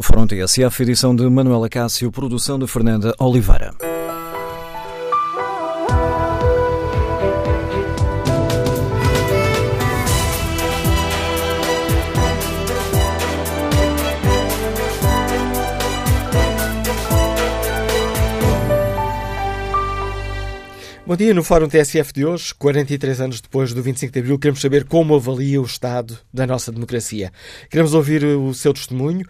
[0.00, 3.74] Fórum TSF, edição de Manuela Cássio, produção de Fernanda Oliveira.
[21.04, 24.60] Bom dia, no Fórum TSF de hoje, 43 anos depois do 25 de Abril, queremos
[24.60, 27.32] saber como avalia o estado da nossa democracia.
[27.70, 29.26] Queremos ouvir o seu testemunho,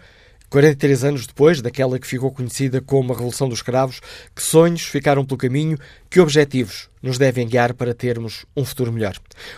[0.50, 4.00] 43 anos depois daquela que ficou conhecida como a Revolução dos Cravos,
[4.34, 5.78] que sonhos ficaram pelo caminho,
[6.10, 9.14] que objetivos nos devem guiar para termos um futuro melhor.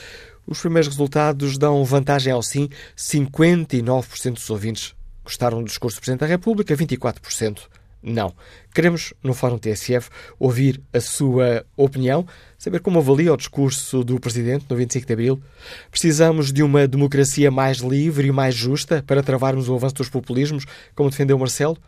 [0.46, 2.68] os primeiros resultados dão vantagem ao sim.
[2.96, 7.62] 59% dos ouvintes gostaram do discurso do Presidente da República, 24%
[8.04, 8.34] não.
[8.74, 12.26] Queremos, no Fórum TSF, ouvir a sua opinião,
[12.58, 15.42] saber como avalia o discurso do Presidente no 25 de Abril.
[15.90, 20.66] Precisamos de uma democracia mais livre e mais justa para travarmos o avanço dos populismos,
[20.94, 21.78] como defendeu Marcelo?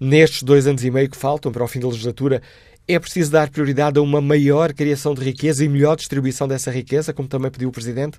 [0.00, 2.40] Nestes dois anos e meio que faltam para o fim da legislatura,
[2.86, 7.12] é preciso dar prioridade a uma maior criação de riqueza e melhor distribuição dessa riqueza,
[7.12, 8.18] como também pediu o Presidente?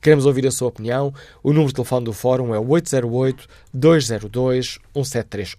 [0.00, 1.14] Queremos ouvir a sua opinião.
[1.42, 5.56] O número de telefone do Fórum é 808-202-173.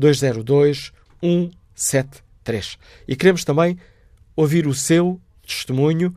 [0.00, 2.76] 808-202-173.
[3.06, 3.78] E queremos também
[4.34, 6.12] ouvir o seu testemunho,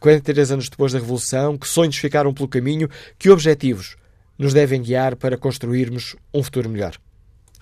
[0.00, 3.96] 43 anos depois da Revolução, que sonhos ficaram pelo caminho, que objetivos
[4.38, 6.98] nos devem guiar para construirmos um futuro melhor.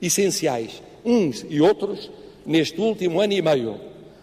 [0.00, 2.10] essenciais uns e outros
[2.44, 3.80] neste último ano e meio,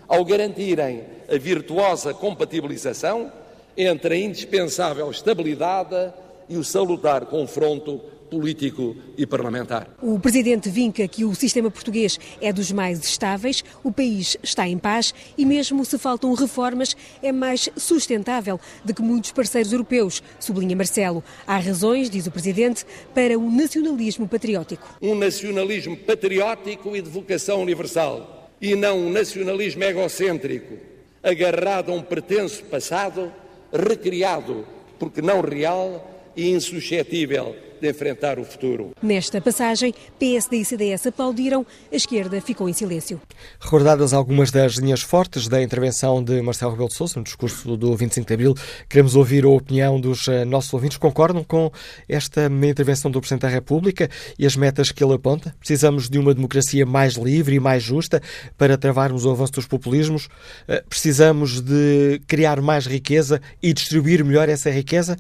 [0.07, 3.31] ao garantirem a virtuosa compatibilização
[3.75, 6.13] entre a indispensável estabilidade
[6.47, 7.99] e o salutar confronto
[8.31, 9.93] político e parlamentar.
[10.01, 14.77] O Presidente vinca que o sistema português é dos mais estáveis, o país está em
[14.77, 20.77] paz e, mesmo se faltam reformas, é mais sustentável do que muitos parceiros europeus, sublinha
[20.77, 21.21] Marcelo.
[21.45, 24.87] Há razões, diz o Presidente, para um nacionalismo patriótico.
[25.01, 30.77] Um nacionalismo patriótico e de vocação universal, e não um nacionalismo egocêntrico,
[31.21, 33.29] agarrado a um pretenso passado,
[33.73, 34.65] recriado
[34.97, 38.91] porque não real e insuscetível de enfrentar o futuro.
[39.01, 43.19] Nesta passagem, PSD e CDS aplaudiram, a esquerda ficou em silêncio.
[43.59, 47.95] Recordadas algumas das linhas fortes da intervenção de Marcelo Rebelo de Sousa no discurso do
[47.95, 48.55] 25 de Abril,
[48.87, 50.97] queremos ouvir a opinião dos eh, nossos ouvintes.
[50.97, 51.71] Concordam com
[52.07, 55.55] esta intervenção do Presidente da República e as metas que ele aponta?
[55.59, 58.21] Precisamos de uma democracia mais livre e mais justa
[58.57, 60.29] para travarmos o avanço dos populismos?
[60.67, 65.17] Eh, precisamos de criar mais riqueza e distribuir melhor essa riqueza?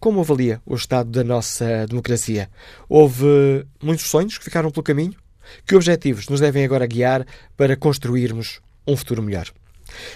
[0.00, 2.50] Como avalia o estado da nossa democracia?
[2.88, 5.14] Houve muitos sonhos que ficaram pelo caminho?
[5.64, 7.24] Que objetivos nos devem agora guiar
[7.56, 9.46] para construirmos um futuro melhor?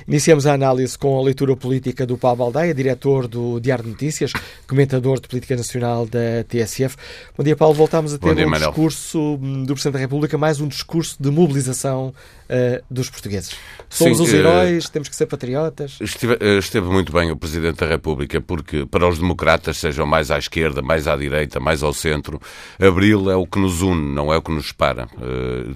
[0.06, 4.32] Iniciamos a análise com a leitura política do Paulo Baldeia, diretor do Diário de Notícias,
[4.67, 6.96] comentador de política nacional da TSF.
[7.37, 7.75] Bom dia, Paulo.
[7.75, 8.70] Voltámos a ter dia, um Manuel.
[8.70, 12.12] discurso do Presidente da República, mais um discurso de mobilização
[12.46, 13.56] uh, dos portugueses.
[13.88, 15.99] Somos Sim, os eh, heróis, uh, temos que ser patriotas.
[16.00, 20.31] Esteve, uh, esteve, muito bem o Presidente da República, porque para os democratas, sejam mais
[20.31, 22.40] à esquerda, mais à direita, mais ao centro,
[22.81, 25.08] Abril é o que nos une, não é o que nos separa.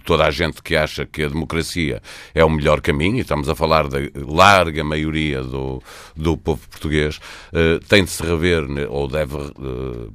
[0.04, 2.02] toda a gente que acha que a democracia
[2.34, 5.82] é o melhor caminho, e estamos a falar da larga maioria do,
[6.16, 7.20] do povo português,
[7.88, 9.36] tem de se rever, ou deve,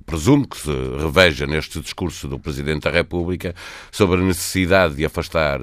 [0.05, 3.53] presumo que se reveja neste discurso do Presidente da República,
[3.91, 5.59] sobre a necessidade de afastar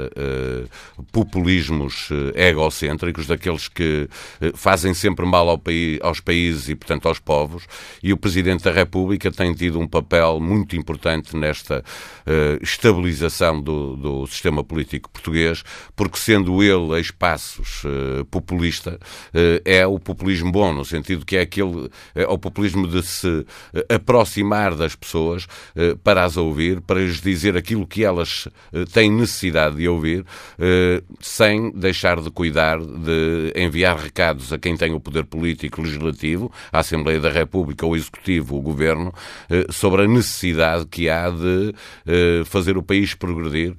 [1.11, 4.09] populismos eh, egocêntricos, daqueles que
[4.41, 7.65] eh, fazem sempre mal ao país, aos países e, portanto, aos povos,
[8.03, 11.83] e o Presidente da República tem tido um papel muito importante nesta
[12.61, 15.65] estabilização do, do, sistema político português,
[15.97, 17.83] porque sendo ele a espaços
[18.21, 22.87] uh, populista, uh, é o populismo bom, no sentido que é aquele, é o populismo
[22.87, 23.47] de se
[23.89, 25.47] aproximar das pessoas
[26.03, 28.49] para as ouvir, para lhes dizer aquilo que elas
[28.93, 30.25] têm necessidade de ouvir,
[30.59, 36.53] eh, sem deixar de cuidar de enviar recados a quem tem o poder político legislativo,
[36.73, 39.13] a Assembleia da República, o Executivo, o Governo,
[39.51, 41.75] eh, sobre a necessidade que há de
[42.07, 43.75] eh, fazer o país progredir,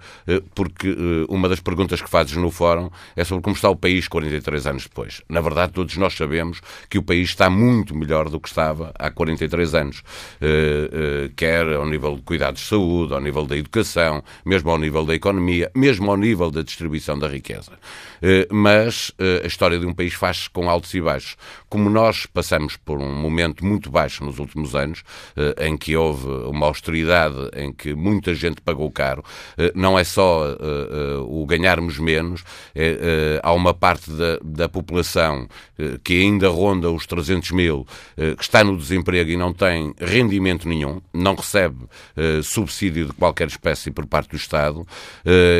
[0.55, 0.95] porque
[1.29, 4.83] uma das perguntas que fazes no Fórum é sobre como está o país 43 anos
[4.83, 5.23] depois.
[5.27, 9.09] Na verdade, todos nós sabemos que o país está muito melhor do que estava há
[9.09, 10.03] 43 anos,
[11.35, 15.15] quer ao nível de cuidados de saúde, ao nível da educação, mesmo ao nível da
[15.15, 17.71] economia, mesmo ao nível da distribuição da riqueza.
[18.25, 21.35] Eh, mas eh, a história de um país faz-se com altos e baixos.
[21.73, 25.03] Como nós passamos por um momento muito baixo nos últimos anos,
[25.35, 29.23] eh, em que houve uma austeridade, em que muita gente pagou caro,
[29.73, 30.55] não é só
[31.27, 32.43] o ganharmos menos,
[32.75, 35.47] é, há uma parte da, da população
[36.03, 37.87] que ainda ronda os 300 mil,
[38.37, 41.85] que está no desemprego e não tem rendimento nenhum, não recebe
[42.43, 44.85] subsídio de qualquer espécie por parte do Estado,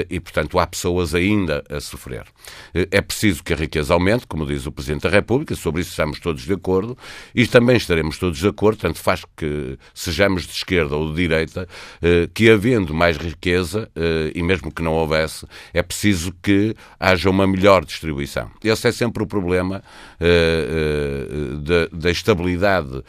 [0.10, 2.26] e, portanto, há pessoas ainda a sofrer.
[2.74, 6.20] É preciso que a riqueza aumente, como diz o Presidente da República, sobre isso estamos
[6.20, 6.98] todos de acordo,
[7.34, 11.68] e também estaremos todos de acordo, tanto faz que sejamos de esquerda ou de direita,
[12.02, 17.30] eh, que havendo mais riqueza, eh, e mesmo que não houvesse, é preciso que haja
[17.30, 18.52] uma melhor distribuição.
[18.64, 19.82] Esse é sempre o problema
[20.20, 23.04] eh, da estabilidade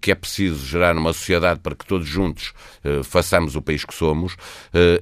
[0.00, 2.52] que é preciso gerar numa sociedade para que todos juntos
[3.04, 4.36] façamos o país que somos,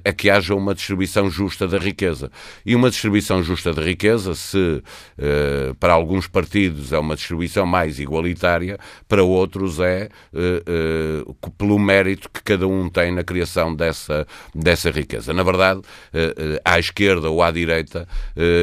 [0.03, 2.31] é que haja uma distribuição justa da riqueza.
[2.65, 4.81] E uma distribuição justa de riqueza, se
[5.79, 8.77] para alguns partidos é uma distribuição mais igualitária,
[9.07, 14.91] para outros é eh, eh, pelo mérito que cada um tem na criação dessa, dessa
[14.91, 15.33] riqueza.
[15.33, 15.81] Na verdade,
[16.63, 18.07] à esquerda ou à direita,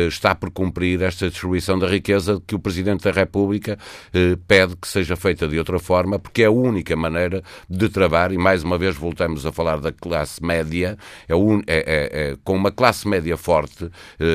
[0.09, 3.79] está por cumprir esta distribuição da riqueza que o Presidente da República
[4.47, 8.39] pede que seja feita de outra forma, porque é a única maneira de travar, e
[8.39, 10.97] mais uma vez voltamos a falar da classe média,
[11.29, 13.89] é, un, é, é, é com uma classe média forte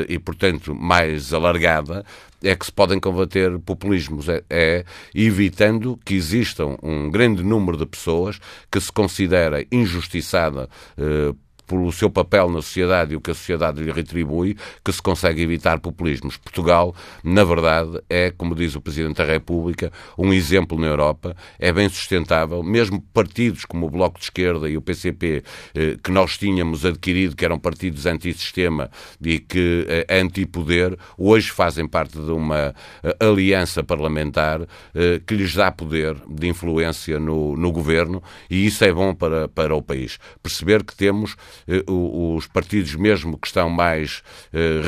[0.08, 2.06] e, portanto, mais alargada,
[2.44, 7.86] é que se podem combater populismos, é, é, evitando que existam um grande número de
[7.86, 8.40] pessoas
[8.72, 11.34] que se considera injustiçada eh,
[11.70, 15.44] pelo seu papel na sociedade e o que a sociedade lhe retribui, que se consegue
[15.44, 16.36] evitar populismos.
[16.36, 21.72] Portugal, na verdade, é, como diz o Presidente da República, um exemplo na Europa, é
[21.72, 25.44] bem sustentável, mesmo partidos como o Bloco de Esquerda e o PCP,
[25.76, 28.90] eh, que nós tínhamos adquirido, que eram partidos antissistema
[29.24, 32.74] e que eh, antipoder, hoje fazem parte de uma
[33.04, 34.62] eh, aliança parlamentar
[34.96, 39.48] eh, que lhes dá poder de influência no, no governo e isso é bom para,
[39.48, 40.18] para o país.
[40.42, 41.36] Perceber que temos
[41.88, 44.22] os partidos mesmo que estão mais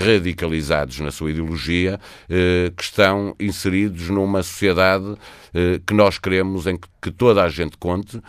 [0.03, 5.15] radicalizados na sua ideologia, que estão inseridos numa sociedade
[5.85, 8.21] que nós queremos em que toda a gente conte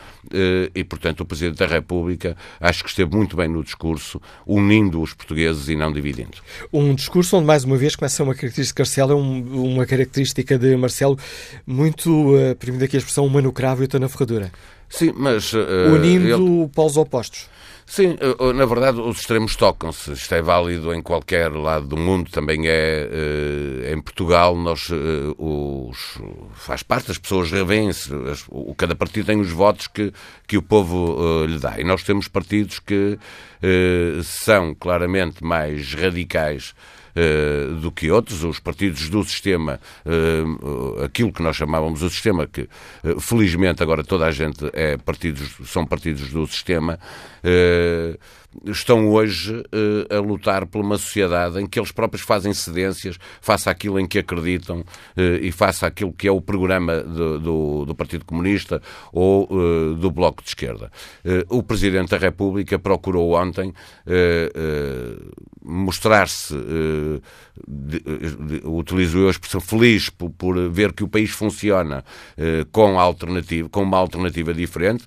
[0.75, 5.15] e, portanto, o Presidente da República acho que esteve muito bem no discurso, unindo os
[5.15, 6.39] portugueses e não dividindo.
[6.73, 11.19] Um discurso onde, mais uma vez, começa uma característica, Marcelo, uma característica de Marcelo
[11.67, 14.51] muito, uh, permitindo aqui a expressão, humano cravo e eu na ferradura.
[14.89, 15.53] Sim, mas...
[15.53, 16.69] Uh, Unindo ele...
[16.69, 17.49] polos opostos.
[17.87, 20.13] Sim, uh, na verdade os extremos tocam-se.
[20.13, 24.57] Isto é válido em qualquer lado do mundo, também é uh, em Portugal.
[24.57, 24.89] Nós,
[25.39, 26.19] os,
[26.55, 28.11] faz parte, as pessoas revêem-se.
[28.77, 30.13] Cada partido tem os votos que,
[30.47, 31.79] que o povo lhe dá.
[31.79, 33.19] E nós temos partidos que
[34.23, 36.75] são claramente mais radicais
[37.17, 38.45] uh, do que outros.
[38.45, 42.69] Os partidos do sistema, uh, aquilo que nós chamávamos o sistema, que
[43.05, 46.99] uh, felizmente agora toda a gente é partidos, são partidos do sistema,
[48.67, 53.71] estão hoje uh, a lutar por uma sociedade em que eles próprios fazem cedências, faça
[53.71, 57.95] aquilo em que acreditam uh, e faça aquilo que é o programa do, do, do
[57.95, 58.81] Partido Comunista
[59.13, 60.91] ou uh, do Bloco de Esquerda.
[61.49, 63.73] o Presidente da República procurou ontem
[65.63, 66.55] mostrar-se,
[68.65, 72.05] utilizo eu a expressão, feliz por, por, ver que o país funciona
[72.71, 75.07] com, alternativa, com uma alternativa diferente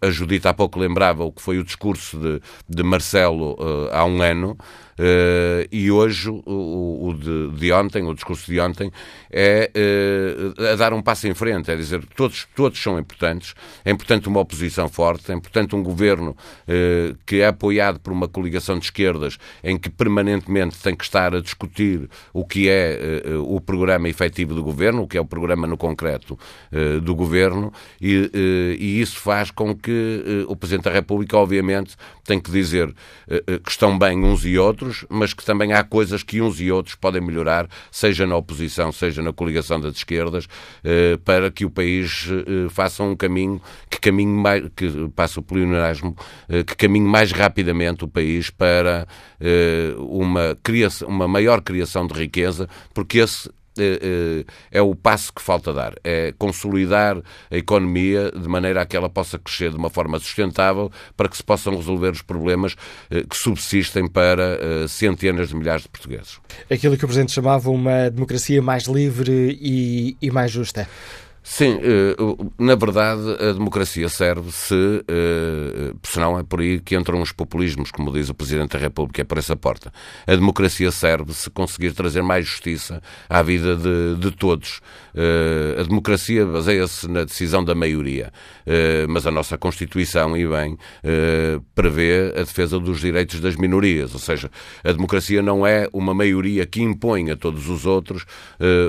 [0.00, 4.04] a Judita há pouco lembrava o que foi o discurso de, de Marcelo uh, há
[4.04, 4.56] um ano,
[4.98, 8.90] Uh, e hoje, o, o de, de, ontem, o discurso de ontem,
[9.30, 13.90] é uh, a dar um passo em frente, é dizer, todos, todos são importantes, é
[13.90, 18.78] importante uma oposição forte, é importante um governo uh, que é apoiado por uma coligação
[18.78, 22.98] de esquerdas em que permanentemente tem que estar a discutir o que é
[23.44, 26.38] o programa efetivo do governo, o que é o programa no concreto
[27.02, 28.30] do governo, e,
[28.78, 32.94] e, isso faz com que o Presidente da República, obviamente, tem que dizer
[33.64, 36.70] que estão bem uns e outros, outros, mas que também há coisas que uns e
[36.70, 40.46] outros podem melhorar, seja na oposição, seja na coligação das esquerdas,
[40.84, 45.42] eh, para que o país eh, faça um caminho que caminhe mais, que passa o
[45.42, 46.16] plurinarismo,
[46.48, 49.06] eh, que caminhe mais rapidamente o país para
[49.98, 55.42] uma, criação, uma maior criação de riqueza, porque esse é, é, é o passo que
[55.42, 55.94] falta dar.
[56.04, 57.18] É consolidar
[57.50, 61.36] a economia de maneira a que ela possa crescer de uma forma sustentável para que
[61.36, 62.76] se possam resolver os problemas
[63.10, 66.38] eh, que subsistem para eh, centenas de milhares de portugueses.
[66.70, 70.88] Aquilo que o Presidente chamava uma democracia mais livre e, e mais justa.
[71.48, 72.16] Sim, eh,
[72.58, 74.74] na verdade a democracia serve se,
[75.06, 79.22] eh, senão é por aí que entram os populismos, como diz o Presidente da República,
[79.22, 79.92] é por essa porta.
[80.26, 84.80] A democracia serve se conseguir trazer mais justiça à vida de, de todos.
[85.16, 88.32] Eh, a democracia baseia-se na decisão da maioria,
[89.08, 90.76] mas a nossa Constituição, e bem,
[91.74, 94.50] prevê a defesa dos direitos das minorias, ou seja,
[94.84, 98.24] a democracia não é uma maioria que impõe a todos os outros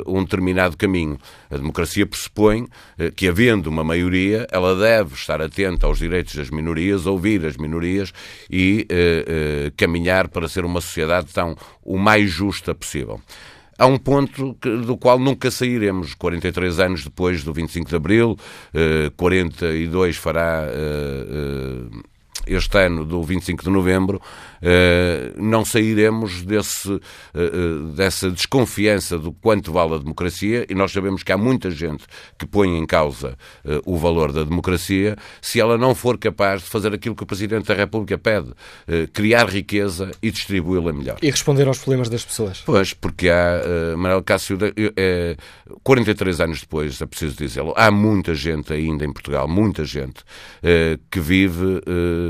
[0.05, 1.17] um determinado caminho.
[1.49, 2.67] A democracia pressupõe supõe
[2.97, 7.57] eh, que, havendo uma maioria, ela deve estar atenta aos direitos das minorias, ouvir as
[7.57, 8.13] minorias
[8.49, 13.19] e eh, eh, caminhar para ser uma sociedade tão o mais justa possível
[13.77, 16.13] há um ponto que, do qual nunca sairemos.
[16.13, 18.37] 43 anos depois do 25 de Abril,
[18.73, 22.16] eh, 42 fará eh, eh,
[22.47, 24.21] este ano do 25 de Novembro,
[24.61, 26.99] eh, não sairemos desse, eh,
[27.35, 32.05] eh, dessa desconfiança do quanto vale a democracia, e nós sabemos que há muita gente
[32.37, 33.37] que põe em causa
[33.85, 37.67] o valor da democracia, se ela não for capaz de fazer aquilo que o Presidente
[37.67, 38.51] da República pede,
[39.13, 41.17] criar riqueza e distribuí-la melhor.
[41.21, 42.61] E responder aos problemas das pessoas.
[42.65, 44.57] Pois, porque há, Manuel Cássio,
[45.83, 50.23] 43 anos depois, é preciso dizê-lo, há muita gente ainda em Portugal, muita gente,
[51.09, 51.81] que vive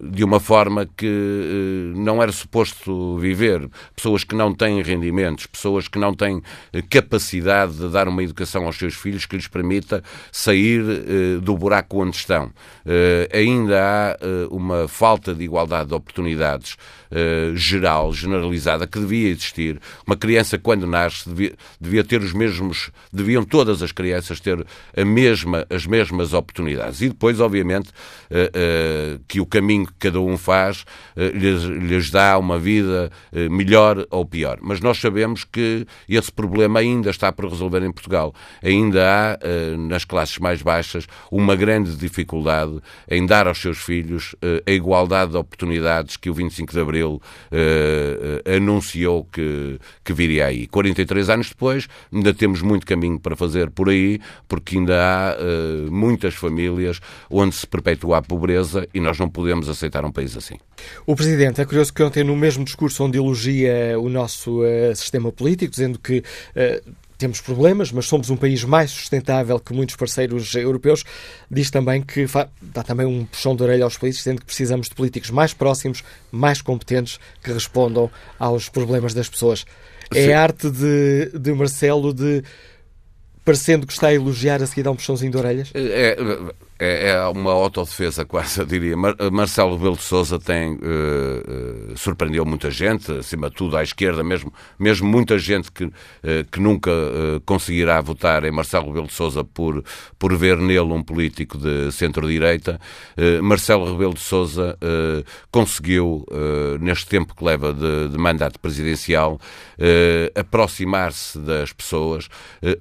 [0.00, 3.68] de uma forma que eh, não era suposto viver.
[3.96, 8.66] Pessoas que não têm rendimentos, pessoas que não têm eh, capacidade de dar uma educação
[8.66, 12.50] aos seus filhos que lhes permita sair eh, do buraco onde estão.
[13.32, 14.16] Ainda há
[14.50, 16.76] uma falta de igualdade de oportunidades
[17.54, 19.80] geral, generalizada, que devia existir.
[20.06, 22.90] Uma criança, quando nasce, devia, devia ter os mesmos.
[23.12, 24.64] deviam todas as crianças ter
[24.96, 27.00] a mesma, as mesmas oportunidades.
[27.02, 27.90] E depois, obviamente,
[29.26, 30.84] que o caminho que cada um faz
[31.16, 34.58] eh, lhes, lhes dá uma vida eh, melhor ou pior.
[34.62, 38.34] Mas nós sabemos que esse problema ainda está por resolver em Portugal.
[38.62, 44.34] Ainda há, eh, nas classes mais baixas, uma grande dificuldade em dar aos seus filhos
[44.66, 47.22] a igualdade de oportunidades que o 25 de Abril
[48.56, 50.66] anunciou que, que viria aí.
[50.66, 55.36] 43 anos depois, ainda temos muito caminho para fazer por aí, porque ainda há
[55.90, 57.00] muitas famílias
[57.30, 60.56] onde se perpetua a pobreza e nós não podemos aceitar um país assim.
[61.06, 65.30] O Presidente é curioso que ontem, no mesmo discurso onde elogia o nosso uh, sistema
[65.32, 70.54] político, dizendo que uh, temos problemas, mas somos um país mais sustentável que muitos parceiros
[70.54, 71.04] europeus,
[71.50, 72.26] diz também que
[72.62, 76.04] dá também um puxão de orelha aos países, dizendo que precisamos de políticos mais próximos,
[76.30, 79.66] mais competentes, que respondam aos problemas das pessoas.
[80.14, 80.28] É Sim.
[80.30, 82.42] É a arte de, de Marcelo de
[83.44, 85.70] parecendo que está a elogiar a seguir a um puxãozinho de orelhas?
[85.74, 86.16] É,
[86.78, 88.96] é, é uma autodefesa, quase, eu diria.
[88.96, 93.82] Mar Marcelo Rebelo de Sousa tem, uh, uh, surpreendeu muita gente, acima de tudo à
[93.82, 95.92] esquerda, mesmo, mesmo muita gente que, uh,
[96.50, 96.90] que nunca
[97.44, 99.84] conseguirá votar em Marcelo Rebelo de Sousa por,
[100.18, 102.80] por ver nele um político de centro-direita.
[103.42, 104.78] Marcelo Rebelo de Sousa
[105.50, 106.24] conseguiu,
[106.80, 109.40] neste tempo que leva de, de mandato presidencial,
[110.34, 112.28] aproximar-se das pessoas,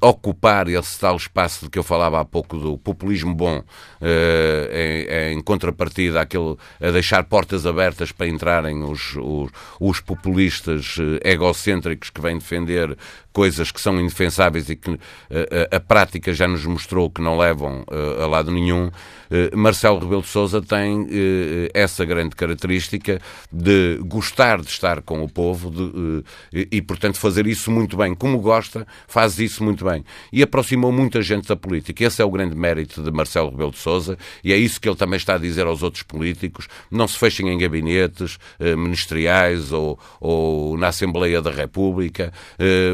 [0.02, 3.64] ocupar esse tal espaço de que eu falava há pouco do populismo bom,
[4.02, 10.98] uh, em, em, contrapartida àquele, a deixar portas abertas para entrarem os, os, os populistas
[10.98, 12.98] uh, egocêntricos que vêm defender
[13.34, 15.00] coisas que são indefensáveis e que uh,
[15.72, 18.90] a, a, prática já nos mostrou que não levam uh, a lado nenhum,
[19.54, 21.06] Marcelo Rebelo de Sousa tem
[21.74, 23.20] essa grande característica
[23.52, 28.16] de gostar de estar com o povo de, e, e, portanto, fazer isso muito bem.
[28.16, 30.06] Como gosta, faz isso muito bem.
[30.32, 32.06] E aproximou muita gente da política.
[32.06, 34.96] Esse é o grande mérito de Marcelo Rebelo de Sousa e é isso que ele
[34.96, 36.68] também está a dizer aos outros políticos.
[36.92, 42.32] Não se fechem em gabinetes ministeriais ou, ou na Assembleia da República.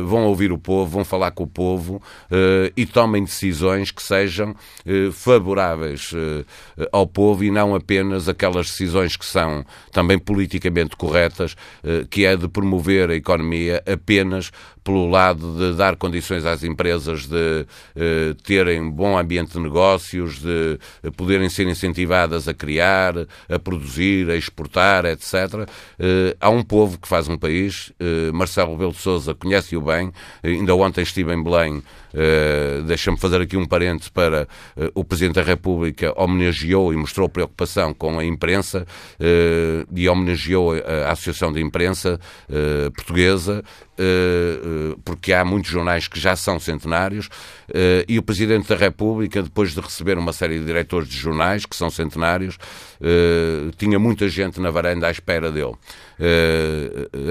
[0.06, 4.52] vão ouvir o povo, vão falar com o povo uh, e tomem decisões que sejam
[4.52, 6.46] uh, favoráveis uh,
[6.92, 11.56] ao povo e não apenas aquelas decisões que são também politicamente corretas,
[12.10, 14.52] que é de promover a economia apenas
[14.84, 20.73] pelo lado de dar condições às empresas de eh, terem bom ambiente de negócios, de
[21.16, 23.14] poderem ser incentivadas a criar,
[23.50, 25.68] a produzir, a exportar, etc.
[26.00, 27.92] Eh, há um povo que faz um país.
[28.00, 30.12] Eh, Marcelo Rebelo de Sousa conhece-o bem.
[30.44, 31.84] Ainda ontem estive em Belém.
[32.86, 34.48] Deixa-me fazer aqui um parente para
[34.94, 38.86] o Presidente da República homenageou e mostrou preocupação com a imprensa
[39.92, 42.20] e homenageou a, Associação de Imprensa
[42.96, 43.64] Portuguesa
[45.04, 47.30] porque há muitos jornais que já são centenários,
[48.08, 51.90] e o Presidente da República, depois de receber uma série diretores de jornais que são
[51.90, 52.58] centenários,
[53.78, 55.76] tinha muita gente na varanda à espera dele.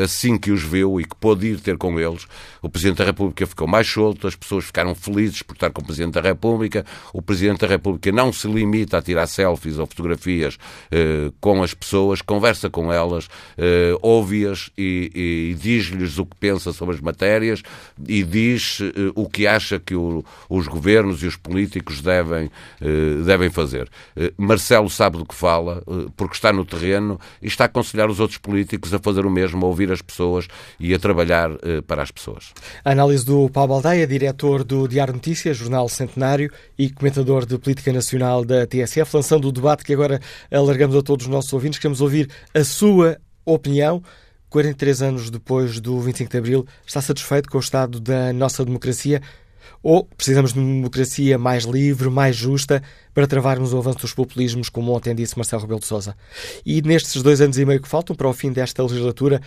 [0.03, 2.27] Assim que os viu e que pôde ir ter com eles,
[2.61, 5.85] o Presidente da República ficou mais solto, as pessoas ficaram felizes por estar com o
[5.85, 10.59] Presidente da República, o Presidente da República não se limita a tirar selfies ou fotografias
[11.40, 13.29] com as pessoas, conversa com elas,
[14.01, 17.62] ouve-as e, e diz-lhes o que pensa sobre as matérias
[18.09, 18.81] e diz
[19.14, 22.51] o que acha que o, os governos e os políticos devem,
[23.25, 23.88] devem fazer.
[24.37, 25.83] Marcelo sabe do que fala,
[26.16, 29.65] porque está no terreno e está a aconselhar os outros políticos a fazer o mesmo,
[29.65, 30.47] a ouvir as pessoas
[30.79, 31.51] e a trabalhar
[31.87, 32.53] para as pessoas.
[32.85, 37.93] A análise do Paulo Baldeia, diretor do Diário Notícias, jornal centenário e comentador de política
[37.93, 41.79] nacional da TSF, lançando o debate que agora alargamos a todos os nossos ouvintes.
[41.79, 44.03] Queremos ouvir a sua opinião
[44.51, 49.23] 43 anos depois do 25 de Abril, está satisfeito com o estado da nossa democracia?
[49.83, 54.68] Ou precisamos de uma democracia mais livre, mais justa, para travarmos o avanço dos populismos,
[54.68, 56.16] como ontem disse Marcelo Rebelo de Sousa?
[56.64, 59.40] E nestes dois anos e meio que faltam para o fim desta legislatura,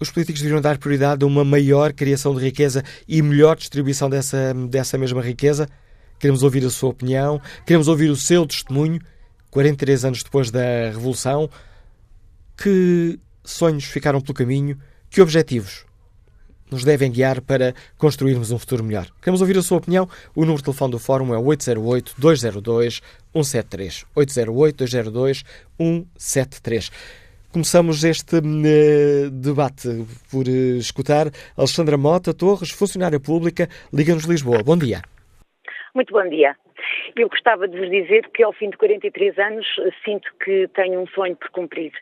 [0.00, 4.52] os políticos deveriam dar prioridade a uma maior criação de riqueza e melhor distribuição dessa,
[4.68, 5.68] dessa mesma riqueza?
[6.18, 9.00] Queremos ouvir a sua opinião, queremos ouvir o seu testemunho,
[9.50, 11.48] 43 anos depois da Revolução.
[12.56, 14.78] Que sonhos ficaram pelo caminho,
[15.08, 15.84] que objetivos
[16.70, 19.06] nos devem guiar para construirmos um futuro melhor.
[19.20, 20.06] Queremos ouvir a sua opinião.
[20.34, 24.04] O número de telefone do Fórum é 808-202-173.
[24.16, 26.90] 808-202-173.
[27.52, 34.62] Começamos este uh, debate por uh, escutar Alexandra Mota Torres, funcionária pública, Liga-nos Lisboa.
[34.62, 35.02] Bom dia.
[35.92, 36.54] Muito bom dia.
[37.16, 39.66] Eu gostava de vos dizer que ao fim de 43 anos
[40.04, 41.92] sinto que tenho um sonho por cumprir.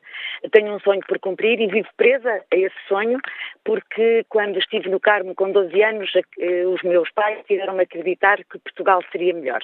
[0.52, 3.18] Tenho um sonho por cumprir e vivo presa a esse sonho
[3.64, 8.58] porque quando estive no Carmo com 12 anos, eh, os meus pais fizeram-me acreditar que
[8.58, 9.60] Portugal seria melhor.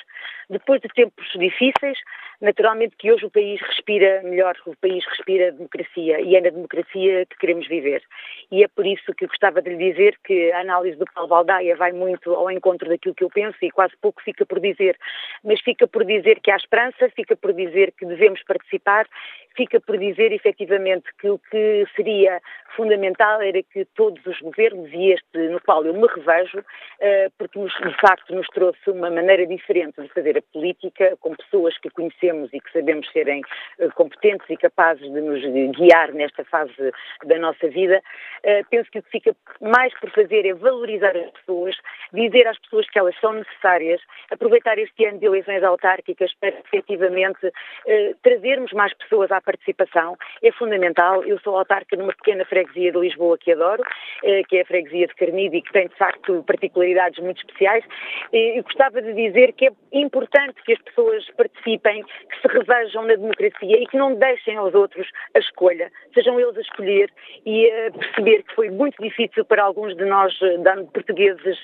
[0.51, 1.99] Depois de tempos difíceis,
[2.41, 7.27] naturalmente que hoje o país respira melhor, o país respira democracia e é na democracia
[7.27, 8.03] que queremos viver.
[8.51, 11.29] E é por isso que eu gostava de lhe dizer que a análise do Paulo
[11.29, 14.97] Baldaia vai muito ao encontro daquilo que eu penso e quase pouco fica por dizer
[15.43, 19.07] mas fica por dizer que há esperança, fica por dizer que devemos participar,
[19.57, 22.41] fica por dizer efetivamente que o que seria
[22.77, 26.65] fundamental era que todos os governos, e este no qual eu me revejo,
[27.01, 31.79] eh, porque de facto nos trouxe uma maneira diferente de fazer a política, com pessoas
[31.79, 33.43] que conhecemos e que sabemos serem
[33.79, 35.41] eh, competentes e capazes de nos
[35.77, 36.93] guiar nesta fase
[37.25, 38.03] da nossa vida,
[38.43, 41.77] eh, penso que o que fica mais por fazer é valorizar as pessoas,
[42.13, 44.01] dizer às pessoas que elas são necessárias,
[44.31, 47.53] aproveitar este ano de eleições autárquicas para efetivamente
[48.23, 50.17] trazermos mais pessoas à participação.
[50.43, 51.25] É fundamental.
[51.25, 53.83] Eu sou autarca numa pequena freguesia de Lisboa que adoro,
[54.49, 57.85] que é a freguesia de Carnide e que tem de facto particularidades muito especiais.
[58.33, 63.15] Eu gostava de dizer que é importante que as pessoas participem, que se revejam na
[63.15, 67.11] democracia e que não deixem aos outros a escolha, sejam eles a escolher
[67.45, 70.39] e a perceber que foi muito difícil para alguns de nós,
[70.93, 71.59] portugueses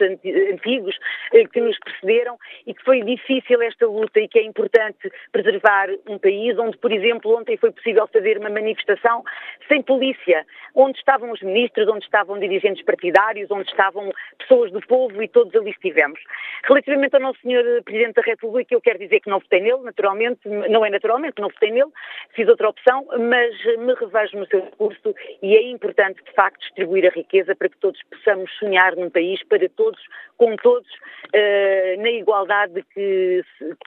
[0.52, 0.96] antigos,
[1.32, 3.19] eh, que nos precederam e que foi difícil
[3.62, 8.06] esta luta e que é importante preservar um país onde, por exemplo, ontem foi possível
[8.08, 9.22] fazer uma manifestação
[9.68, 15.22] sem polícia, onde estavam os ministros, onde estavam dirigentes partidários, onde estavam pessoas do povo
[15.22, 16.20] e todos ali estivemos.
[16.64, 20.48] Relativamente ao nosso senhor Presidente da República, eu quero dizer que não votei nele, naturalmente,
[20.48, 21.90] não é naturalmente, não votei nele,
[22.34, 27.06] fiz outra opção, mas me revejo no seu discurso e é importante, de facto, distribuir
[27.06, 30.00] a riqueza para que todos possamos sonhar num país para todos,
[30.36, 33.09] com todos, uh, na igualdade que,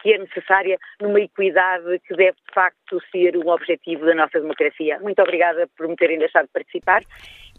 [0.02, 5.00] que é necessária, numa equidade que deve, de facto, ser o objetivo da nossa democracia.
[5.00, 7.04] Muito obrigada por me terem deixado participar.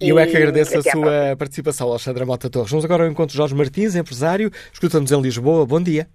[0.01, 2.71] E eu é que agradeço a sua participação, Alexandra Mota Torres.
[2.71, 5.65] Vamos agora ao encontro de Jorge Martins, empresário, escuta-nos em Lisboa.
[5.67, 6.07] Bom dia.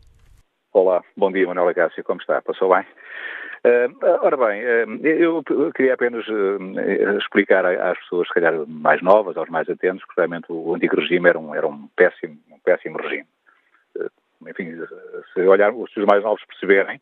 [0.73, 2.41] Olá, bom dia, Manuela Cássio, como está?
[2.41, 2.85] Passou bem?
[3.61, 5.43] Uh, ora bem, uh, eu
[5.75, 10.45] queria apenas uh, explicar às pessoas, se calhar mais novas, aos mais atentos, que realmente
[10.49, 13.27] o antigo regime era um, era um, péssimo, um péssimo regime.
[14.47, 14.75] Enfim,
[15.33, 17.01] se, olhar, se os mais novos perceberem,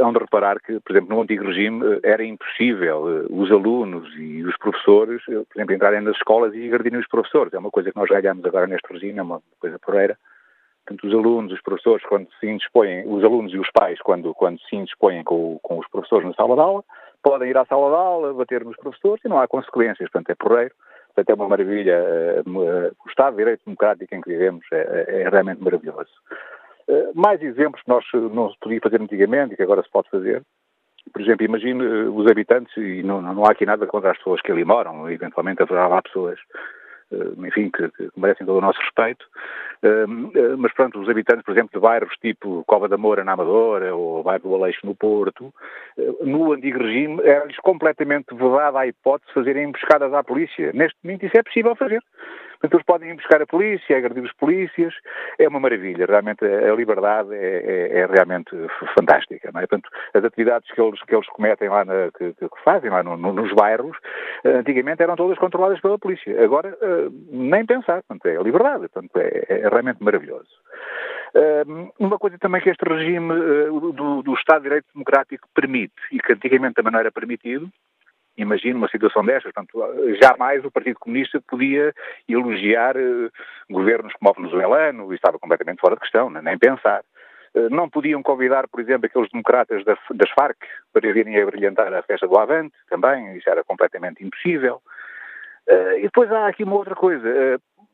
[0.00, 4.56] hão de reparar que, por exemplo, no antigo regime era impossível os alunos e os
[4.56, 7.54] professores, por exemplo, entrarem nas escolas e agredirem os professores.
[7.54, 10.18] É uma coisa que nós ganhamos agora neste regime, é uma coisa porreira.
[10.84, 14.60] Portanto, os alunos, os professores, quando se indispõem, os alunos e os pais, quando, quando
[14.60, 16.84] se indispõem com, com os professores na sala de aula,
[17.22, 20.08] podem ir à sala de aula, bater nos professores e não há consequências.
[20.10, 20.74] Portanto, é porreiro.
[21.16, 21.98] Portanto, é uma maravilha.
[22.46, 26.10] Uh, o Estado de Direito Democrático em que vivemos é, é, é realmente maravilhoso.
[26.86, 30.10] Uh, mais exemplos que nós não se podia fazer antigamente e que agora se pode
[30.10, 30.42] fazer.
[31.10, 34.52] Por exemplo, imagine os habitantes, e não, não há aqui nada contra as pessoas que
[34.52, 36.85] ali moram, eventualmente haverá lá pessoas eh,
[37.38, 39.24] enfim, que, que, merecem todo o nosso respeito.
[39.82, 43.32] Eh, eh, mas, pronto, os habitantes, por exemplo, de bairros tipo Cova da Moura na
[43.32, 45.52] Amadora ou bairro do Aleixo no Porto,
[46.22, 50.72] no antigo regime era-lhes completamente vedada a hipótese de fazerem emboscadas à polícia.
[50.72, 52.02] Neste momento isso é possível fazer.
[52.60, 54.94] Portanto, eles podem ir buscar a polícia, agredir os polícias,
[55.38, 58.50] é uma maravilha, realmente a liberdade é, é, é realmente
[58.96, 59.66] fantástica, não é?
[59.66, 63.16] Portanto, as atividades que eles, que eles cometem lá, na, que, que, fazem lá no,
[63.16, 63.96] no, nos bairros,
[64.44, 66.76] antigamente eram todas controladas pela polícia, agora
[67.30, 70.48] nem pensar, portanto, é a liberdade, portanto, é, é realmente maravilhoso.
[71.98, 73.28] Uma coisa também que este regime
[73.92, 77.70] do, do Estado de Direito Democrático permite, e que antigamente também não era permitido,
[78.36, 79.52] imagino uma situação destas.
[79.52, 79.78] Portanto,
[80.22, 81.94] jamais o Partido Comunista podia
[82.28, 83.30] elogiar uh,
[83.70, 87.02] governos como o venezuelano, estava completamente fora de questão, nem pensar.
[87.54, 90.58] Uh, não podiam convidar, por exemplo, aqueles democratas da, das Farc
[90.92, 94.80] para virem a brilhantar a festa do Avante, também, isso era completamente impossível.
[95.68, 97.26] Uh, e depois há aqui uma outra coisa.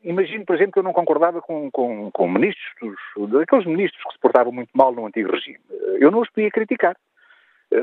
[0.03, 4.19] imagino, por exemplo, que eu não concordava com, com, com ministros, daqueles ministros que se
[4.19, 5.59] portavam muito mal no antigo regime.
[5.99, 6.95] eu não os podia criticar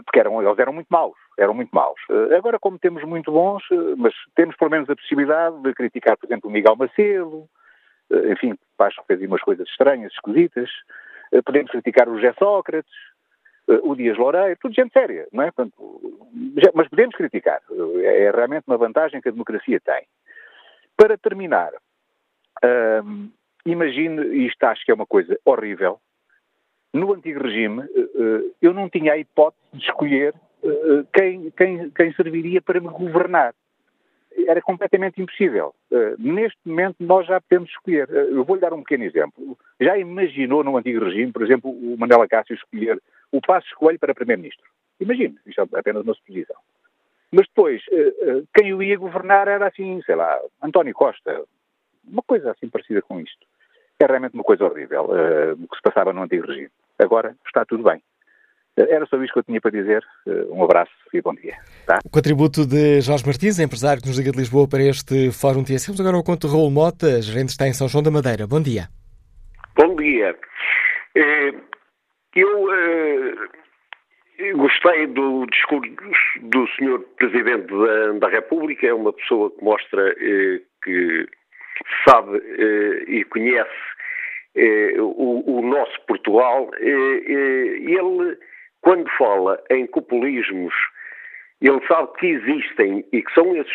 [0.04, 2.00] porque eram, eles eram muito maus, eram muito maus.
[2.10, 6.16] Eh, agora, como temos muito bons, eh, mas temos pelo menos a possibilidade de criticar,
[6.16, 7.48] por exemplo, o Miguel Macedo,
[8.10, 10.70] eh, enfim, acho que fez umas coisas estranhas, esquisitas,
[11.44, 12.92] podemos criticar o José Sócrates,
[13.68, 15.52] o Dias Loureiro, tudo gente séria, não é?
[15.52, 15.74] Portanto,
[16.74, 17.60] mas podemos criticar,
[18.02, 20.06] é realmente uma vantagem que a democracia tem.
[20.96, 21.70] Para terminar,
[23.04, 23.30] hum,
[23.64, 26.00] imagine, isto acho que é uma coisa horrível,
[26.92, 31.90] no antigo regime, eh, eh, eu não tinha a hipótese de escolher eh, quem, quem,
[31.90, 33.54] quem serviria para me governar.
[34.46, 35.74] Era completamente impossível.
[36.18, 38.08] Neste momento, nós já podemos escolher.
[38.08, 39.58] Eu vou-lhe dar um pequeno exemplo.
[39.80, 43.00] Já imaginou no antigo regime, por exemplo, o Manuel Acácio escolher
[43.32, 44.64] o Passo Escolho para Primeiro-Ministro?
[45.00, 46.56] Imagine, isto é apenas uma suposição.
[47.30, 47.82] Mas depois,
[48.54, 51.44] quem o ia governar era assim, sei lá, António Costa.
[52.08, 53.46] Uma coisa assim parecida com isto.
[54.00, 56.70] É realmente uma coisa horrível uh, o que se passava no antigo regime.
[56.98, 57.98] Agora está tudo bem.
[58.78, 60.02] Uh, era só isto que eu tinha para dizer.
[60.26, 61.54] Uh, um abraço e bom dia.
[61.86, 61.98] Tá?
[62.02, 65.88] O contributo de Jorge Martins, empresário que nos liga de Lisboa para este Fórum TSE.
[65.88, 68.46] Vamos agora ao conto de Raul Mota, gerente está em São João da Madeira.
[68.46, 68.88] Bom dia.
[69.76, 70.34] Bom dia.
[74.38, 75.94] eu gostei do discurso
[76.40, 77.00] do Sr.
[77.18, 77.66] Presidente
[78.18, 80.14] da, República, é uma pessoa que mostra
[80.82, 81.28] que
[82.08, 83.90] sabe uh, e conhece
[84.98, 86.68] o, o, nosso Portugal.
[86.80, 88.36] ele,
[88.80, 90.74] quando fala em populismos,
[91.60, 93.72] ele sabe que existem e que são esses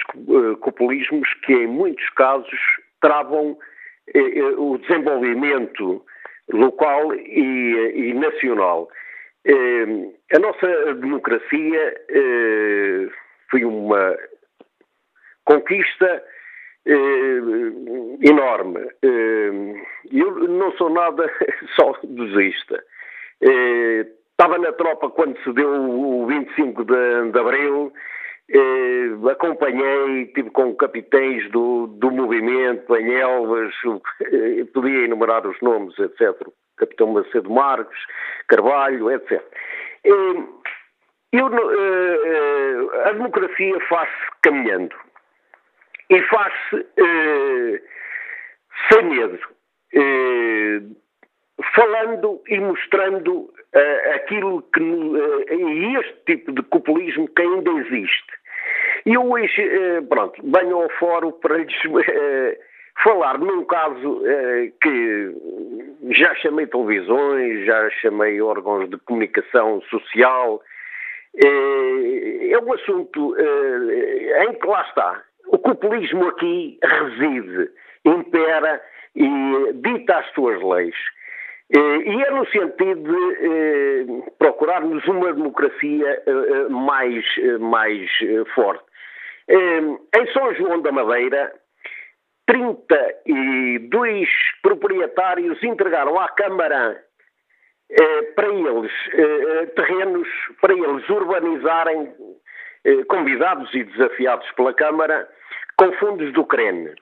[0.62, 2.60] populismos que, em muitos casos,
[3.00, 3.58] travam
[4.58, 6.04] o desenvolvimento
[6.52, 8.90] local e, e nacional.
[9.46, 13.08] Eh, a nossa democracia eh,
[13.50, 14.18] foi uma
[15.44, 16.24] conquista
[16.86, 17.40] eh,
[18.22, 18.88] enorme.
[20.12, 21.30] eu não sou nada
[21.76, 22.84] só desista.
[23.42, 27.92] estava na tropa quando se deu o 25 de, de Abril
[28.50, 33.74] eh, acompanhei, estive com capitães do, do movimento em Elvas,
[34.22, 36.48] eh, podia enumerar os nomes, etc.
[36.78, 37.98] Capitão Macedo Marques,
[38.48, 39.42] Carvalho, etc.
[40.04, 40.44] Eh,
[41.34, 44.96] eu, eh, eh, a democracia faz-se caminhando
[46.10, 47.82] e faz-se eh,
[48.92, 49.40] sem medo,
[51.74, 53.54] falando e mostrando
[54.14, 54.82] aquilo que.
[54.82, 58.46] e este tipo de populismo que ainda existe.
[59.06, 61.76] E eu hoje, eh, pronto, venho ao fórum para lhes
[62.10, 62.58] eh,
[63.04, 65.32] falar num caso eh, que
[66.10, 70.60] já chamei televisões, já chamei órgãos de comunicação social.
[71.38, 75.22] É um assunto em que lá está.
[75.48, 77.70] O populismo aqui reside,
[78.04, 78.82] impera
[79.16, 80.96] e dita as suas leis.
[81.70, 86.24] E é no sentido de procurarmos uma democracia
[86.70, 87.26] mais,
[87.60, 88.10] mais
[88.54, 88.84] forte.
[89.50, 91.54] Em São João da Madeira,
[92.48, 94.30] 32
[94.62, 97.02] proprietários entregaram à Câmara
[97.90, 100.28] eh, para eles eh, terrenos
[100.62, 102.14] para eles urbanizarem,
[102.86, 105.28] eh, convidados e desafiados pela Câmara,
[105.78, 106.94] com fundos do CREN.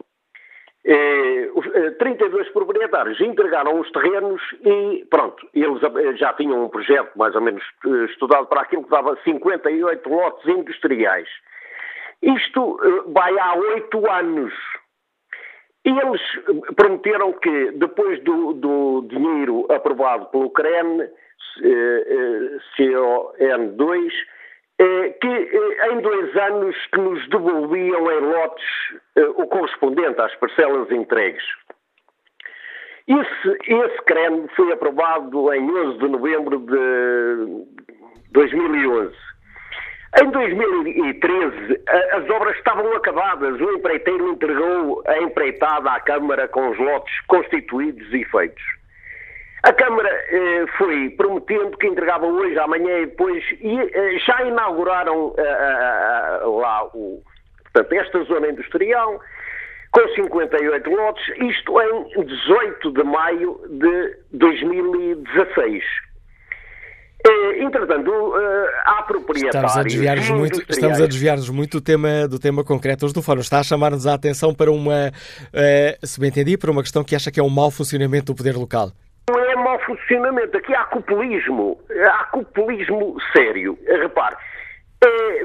[1.98, 5.80] 32 proprietários entregaram os terrenos e, pronto, eles
[6.19, 7.63] já tinham um projeto mais ou menos
[8.10, 11.30] estudado para aquilo que dava 58 lotes industriais.
[12.24, 14.54] Isto eh, vai há oito anos.
[15.86, 16.22] E eles
[16.78, 21.10] prometeram que, depois do, do dinheiro aprovado pelo CREN,
[22.80, 24.12] CON2, eh,
[25.22, 28.65] que eh, em dois anos que nos devolviam em lotes
[29.38, 31.43] o correspondente às parcelas entregues.
[33.08, 37.65] Esse, esse CREN foi aprovado em 11 de novembro de
[38.32, 39.13] 2011.
[40.22, 43.60] Em 2013, as obras estavam acabadas.
[43.60, 48.63] O empreiteiro entregou a empreitada à Câmara com os lotes constituídos e feitos.
[49.63, 55.34] A Câmara eh, foi prometendo que entregava hoje, amanhã e depois, e eh, já inauguraram
[55.38, 57.23] eh, lá o,
[57.71, 59.21] portanto, esta zona industrial
[59.91, 65.82] com 58 lotes, isto em 18 de maio de 2016.
[67.26, 69.71] Eh, entretanto, eh, há proprietários.
[69.71, 73.21] Estamos a desviar-nos muito, estamos a desviar-nos muito do tema, do tema concreto hoje do
[73.21, 73.39] Fórum.
[73.39, 75.10] Está a chamar-nos a atenção para uma,
[76.04, 78.58] se bem entendi, para uma questão que acha que é um mau funcionamento do poder
[78.58, 78.91] local.
[79.29, 81.79] Não é mau funcionamento, aqui há populismo,
[82.12, 83.77] há populismo sério.
[83.88, 84.36] Repare,
[85.03, 85.43] é,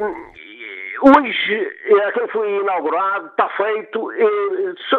[1.01, 4.25] Hoje, é, aquele foi inaugurado, está feito, é,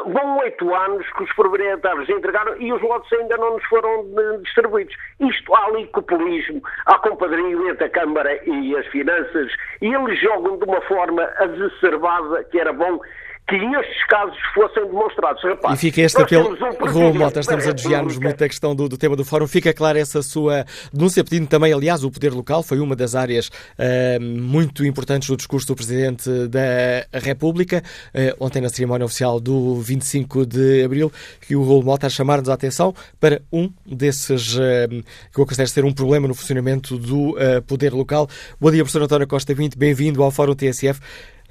[0.06, 4.06] vão oito anos que os proprietários entregaram e os lotes ainda não nos foram
[4.42, 4.96] distribuídos.
[5.20, 10.58] Isto há ali populismo, há compadrio entre a Câmara e as finanças e eles jogam
[10.58, 13.02] de uma forma exacerbada que era bom
[13.50, 15.42] que estes casos fossem demonstrados.
[15.44, 18.88] Repare, e fica este apelo, um Rua Mota, estamos a desviar-nos muito da questão do,
[18.88, 19.48] do, tema do Fórum.
[19.48, 23.48] Fica clara essa sua denúncia, pedindo também, aliás, o poder local, foi uma das áreas
[23.48, 27.82] uh, muito importantes do discurso do Presidente da República,
[28.14, 32.50] uh, ontem na cerimónia oficial do 25 de Abril, que o Rua Mota a chamar-nos
[32.50, 37.36] a atenção para um desses, uh, que eu considero ser um problema no funcionamento do
[37.66, 38.28] poder local.
[38.60, 41.00] Bom dia, professor António Costa Vinto, bem-vindo ao Fórum TSF.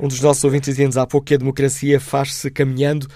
[0.01, 3.09] Um dos nossos ouvintes dizia-nos há pouco que a democracia faz-se caminhando.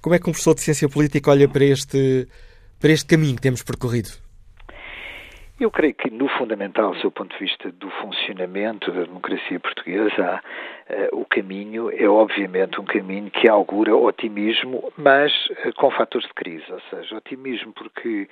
[0.00, 2.26] Como é que um professor de ciência política olha para este,
[2.80, 4.08] para este caminho que temos percorrido?
[5.60, 10.40] Eu creio que, no fundamental, do seu ponto de vista do funcionamento da democracia portuguesa,
[10.88, 16.32] uh, o caminho é, obviamente, um caminho que augura otimismo, mas uh, com fatores de
[16.32, 16.64] crise.
[16.70, 18.26] Ou seja, otimismo porque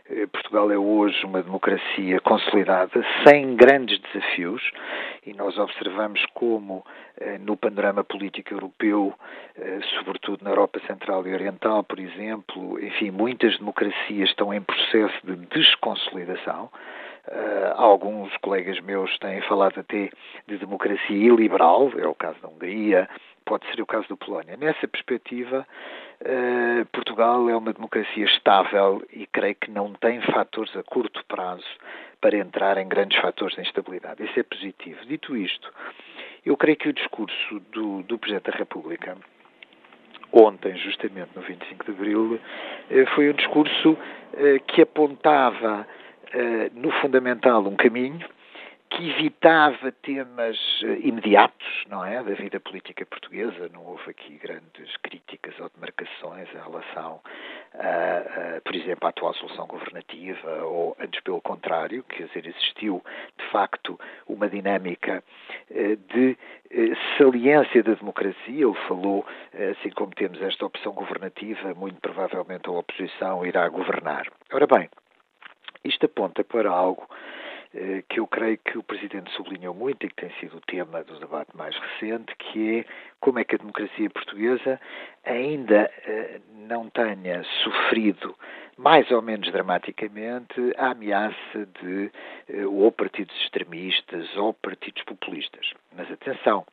[0.31, 4.61] Portugal é hoje uma democracia consolidada, sem grandes desafios,
[5.25, 6.85] e nós observamos como,
[7.17, 9.13] eh, no panorama político europeu,
[9.55, 15.15] eh, sobretudo na Europa Central e Oriental, por exemplo, enfim, muitas democracias estão em processo
[15.23, 16.69] de desconsolidação.
[17.27, 20.09] Uh, alguns colegas meus têm falado até
[20.47, 23.07] de democracia iliberal, é o caso da Hungria,
[23.45, 24.57] pode ser o caso da Polónia.
[24.57, 25.67] Nessa perspectiva,
[26.21, 31.63] uh, Portugal é uma democracia estável e creio que não tem fatores a curto prazo
[32.19, 34.23] para entrar em grandes fatores de instabilidade.
[34.23, 35.05] Isso é positivo.
[35.05, 35.71] Dito isto,
[36.43, 39.15] eu creio que o discurso do, do Presidente da República
[40.33, 42.39] ontem, justamente no 25 de Abril,
[42.89, 43.97] eh, foi um discurso
[44.67, 46.00] que apontava eh,
[46.73, 48.19] no fundamental, um caminho
[48.91, 53.69] que evitava temas eh, imediatos, não é, da vida política portuguesa.
[53.71, 57.21] Não houve aqui grandes críticas ou demarcações em relação,
[57.73, 63.01] a, a, por exemplo, à atual solução governativa, ou antes pelo contrário, quer dizer, existiu
[63.39, 65.23] de facto uma dinâmica
[65.69, 66.37] eh, de
[67.17, 68.65] saliência da democracia.
[68.65, 69.25] Ele falou,
[69.71, 74.27] assim como temos esta opção governativa, muito provavelmente a oposição irá governar.
[74.51, 74.89] Ora bem,
[75.83, 77.07] isto aponta para algo
[77.73, 81.03] eh, que eu creio que o Presidente sublinhou muito e que tem sido o tema
[81.03, 82.85] do debate mais recente, que é
[83.19, 84.79] como é que a democracia portuguesa
[85.23, 88.35] ainda eh, não tenha sofrido
[88.77, 92.11] mais ou menos dramaticamente a ameaça de
[92.49, 95.71] eh, ou partidos extremistas ou partidos populistas.
[95.95, 96.65] Mas atenção,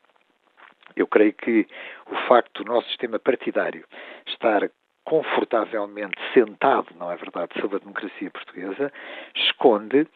[0.96, 1.66] eu creio que
[2.10, 3.84] o facto do nosso sistema partidário
[4.26, 4.68] estar
[5.08, 8.92] confortavelmente sentado, não é verdade, sobre a democracia portuguesa,
[9.34, 10.06] esconde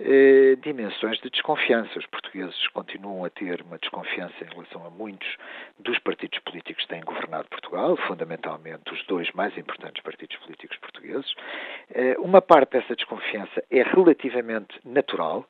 [0.00, 1.96] eh, dimensões de desconfiança.
[1.96, 5.36] Os portugueses continuam a ter uma desconfiança em relação a muitos
[5.78, 11.32] dos partidos políticos que têm governado Portugal, fundamentalmente os dois mais importantes partidos políticos portugueses.
[11.94, 15.46] Eh, uma parte dessa desconfiança é relativamente natural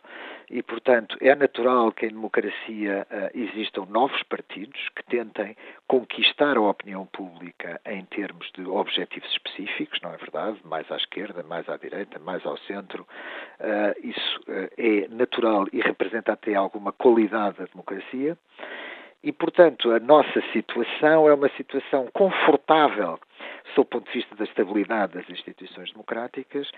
[0.51, 6.61] e, portanto, é natural que em democracia uh, existam novos partidos que tentem conquistar a
[6.61, 10.59] opinião pública em termos de objetivos específicos, não é verdade?
[10.65, 13.07] Mais à esquerda, mais à direita, mais ao centro.
[13.61, 18.37] Uh, isso uh, é natural e representa até alguma qualidade da democracia.
[19.23, 23.19] E, portanto, a nossa situação é uma situação confortável
[23.75, 26.71] sob o ponto de vista da estabilidade das instituições democráticas,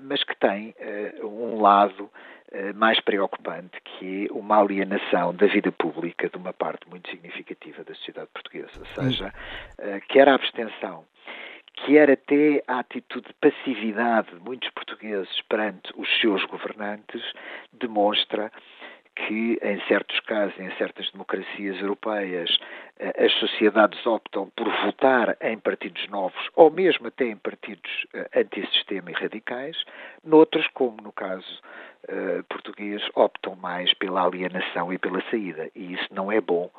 [0.00, 0.74] mas que tem
[1.22, 2.08] um lado
[2.54, 7.82] eh, mais preocupante, que é uma alienação da vida pública de uma parte muito significativa
[7.82, 8.78] da sociedade portuguesa.
[8.78, 9.32] Ou seja,
[9.78, 11.04] eh, quer a abstenção,
[11.84, 17.22] quer até a atitude de passividade de muitos portugueses perante os seus governantes,
[17.72, 18.52] demonstra
[19.14, 22.58] que, em certos casos, em certas democracias europeias,
[22.98, 27.90] eh, as sociedades optam por votar em partidos novos ou mesmo até em partidos
[28.34, 29.76] antissistema e radicais,
[30.24, 31.46] noutros, como no caso
[32.08, 35.70] uh, português optam mais pela alienação e pela saída.
[35.74, 36.70] E isso não é bom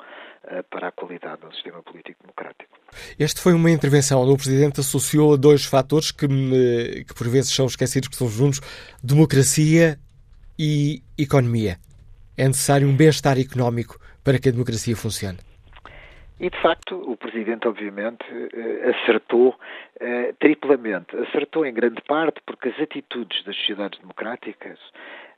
[0.70, 2.78] para a qualidade do sistema político democrático.
[3.18, 7.52] Este foi uma intervenção onde o Presidente associou a dois fatores que, que por vezes
[7.52, 8.60] são esquecidos, que são juntos,
[9.02, 9.98] democracia
[10.58, 11.78] e economia.
[12.38, 15.38] É necessário um bem-estar económico para que a democracia funcione.
[16.38, 19.58] E, de facto, o Presidente, obviamente, eh, acertou
[19.98, 21.16] eh, triplamente.
[21.16, 24.78] Acertou em grande parte porque as atitudes das sociedades democráticas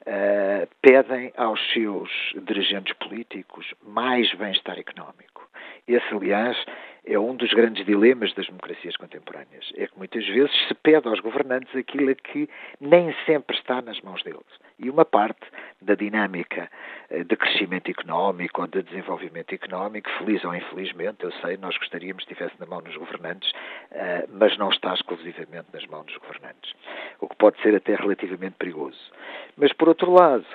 [0.07, 2.11] eh, pedem aos seus
[2.45, 5.49] dirigentes políticos mais bem-estar económico.
[5.87, 6.57] Esse, aliás,
[7.05, 9.73] é um dos grandes dilemas das democracias contemporâneas.
[9.77, 12.49] É que muitas vezes se pede aos governantes aquilo que
[12.81, 14.41] nem sempre está nas mãos deles.
[14.79, 15.47] E uma parte
[15.81, 16.71] da dinâmica
[17.11, 22.25] eh, de crescimento económico ou de desenvolvimento económico, feliz ou infelizmente, eu sei, nós gostaríamos
[22.25, 23.53] que estivesse na mão dos governantes,
[23.91, 26.75] eh, mas não está exclusivamente nas mãos dos governantes.
[27.21, 28.99] O que pode ser até relativamente perigoso.
[29.57, 30.47] Mas, por outro lado,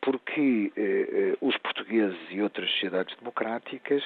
[0.00, 4.02] porque eh, os portugueses e outras sociedades democráticas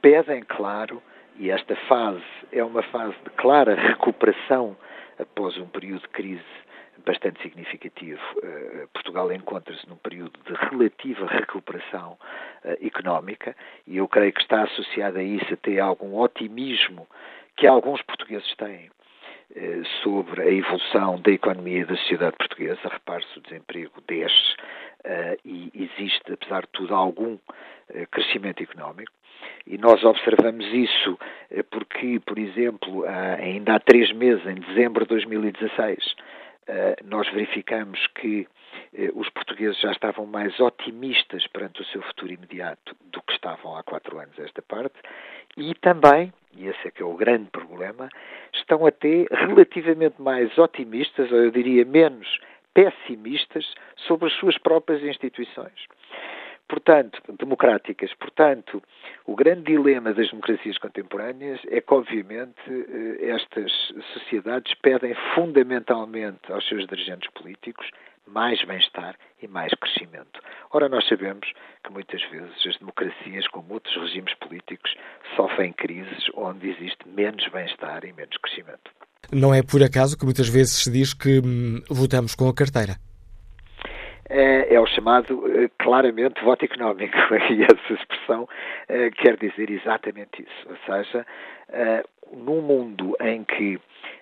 [0.00, 1.02] pedem, claro,
[1.38, 2.22] e esta fase
[2.52, 4.76] é uma fase de clara recuperação
[5.18, 6.66] após um período de crise
[7.04, 8.20] bastante significativo.
[8.42, 12.18] Eh, Portugal encontra-se num período de relativa recuperação
[12.64, 13.54] eh, económica
[13.86, 17.06] e eu creio que está associado a isso até algum otimismo
[17.56, 18.90] que alguns portugueses têm
[19.54, 22.80] eh, sobre a evolução da economia e da sociedade portuguesa.
[22.82, 24.56] Repare-se, o desemprego desce
[25.44, 27.38] e existe, apesar de tudo, algum
[28.10, 29.12] crescimento económico.
[29.66, 31.18] E nós observamos isso
[31.50, 33.04] eh, porque, por exemplo,
[33.38, 36.14] ainda há três meses, em dezembro de 2016,
[36.68, 38.46] eh, nós verificamos que
[38.92, 43.76] eh, os portugueses já estavam mais otimistas perante o seu futuro imediato do que estavam
[43.76, 44.96] há quatro anos esta parte,
[45.56, 48.08] e também, e esse é que é o grande problema,
[48.52, 52.38] estão até relativamente mais otimistas, ou eu diria menos
[52.74, 53.64] pessimistas,
[53.96, 55.86] sobre as suas próprias instituições
[56.68, 58.12] portanto, democráticas.
[58.14, 58.82] Portanto,
[59.24, 63.72] o grande dilema das democracias contemporâneas é que, obviamente, eh, estas
[64.12, 67.90] sociedades pedem fundamentalmente aos seus dirigentes políticos
[68.26, 70.40] mais bem-estar e mais crescimento.
[70.72, 71.46] Ora, nós sabemos
[71.84, 74.94] que muitas vezes as democracias, como outros regimes políticos,
[75.36, 78.90] sofrem crises onde existe menos bem-estar e menos crescimento.
[79.32, 82.96] Não é por acaso que muitas vezes se diz que hum, votamos com a carteira.
[84.28, 87.16] É, é, o chamado, eh, claramente, voto económico.
[87.50, 88.48] E essa expressão
[88.88, 90.68] é, quer dizer exatamente isso.
[90.68, 91.26] Ou seja,
[91.68, 92.02] é,
[92.32, 93.78] num mundo em que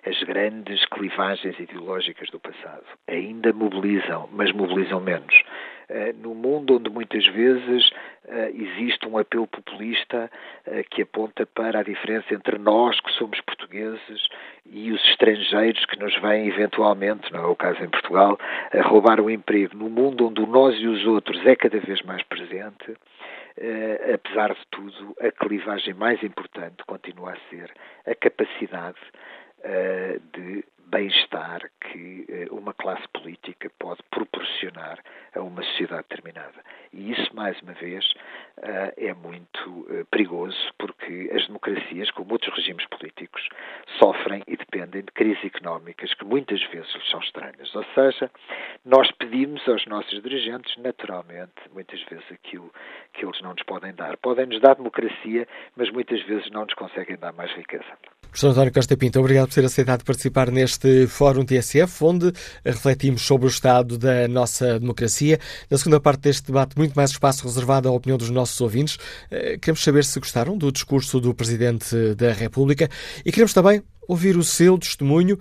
[0.06, 5.42] as grandes clivagens ideológicas do passado ainda mobilizam, mas mobilizam menos.
[5.90, 7.88] Uh, no mundo onde muitas vezes
[8.24, 10.30] uh, existe um apelo populista
[10.66, 14.28] uh, que aponta para a diferença entre nós, que somos portugueses,
[14.66, 18.38] e os estrangeiros que nos vêm eventualmente, não é o caso em Portugal,
[18.84, 19.76] roubar o emprego.
[19.76, 22.96] No mundo onde o nós e os outros é cada vez mais presente,
[24.12, 27.70] apesar de tudo, a clivagem mais importante continua a ser
[28.06, 28.98] a capacidade
[29.60, 34.98] uh, de bem-estar que uh, uma classe política pode proporcionar
[35.34, 36.62] a uma sociedade determinada.
[36.92, 38.04] E isso, mais uma vez,
[38.58, 39.54] uh, é muito
[40.10, 43.42] perigoso porque as democracias, como outros regimes políticos,
[43.98, 47.74] sofrem e dependem de crises económicas que muitas vezes são estranhas.
[47.74, 48.30] Ou seja,
[48.84, 52.70] nós pedimos aos nossos dirigentes, naturalmente, muitas vezes aquilo
[53.12, 54.16] que eles não nos podem dar.
[54.18, 57.84] Podem-nos dar democracia, mas muitas vezes não nos conseguem dar mais riqueza.
[58.22, 62.32] Professor António Costa Pinto, obrigado por ter aceitado participar neste Fórum TSF, onde
[62.64, 65.38] refletimos sobre o estado da nossa democracia.
[65.70, 68.98] Na segunda parte deste debate, muito mais espaço reservado à opinião dos nossos ouvintes.
[69.30, 72.88] Eh, queremos saber se gostaram do discurso do Presidente da República
[73.24, 75.38] e queremos também ouvir o seu testemunho.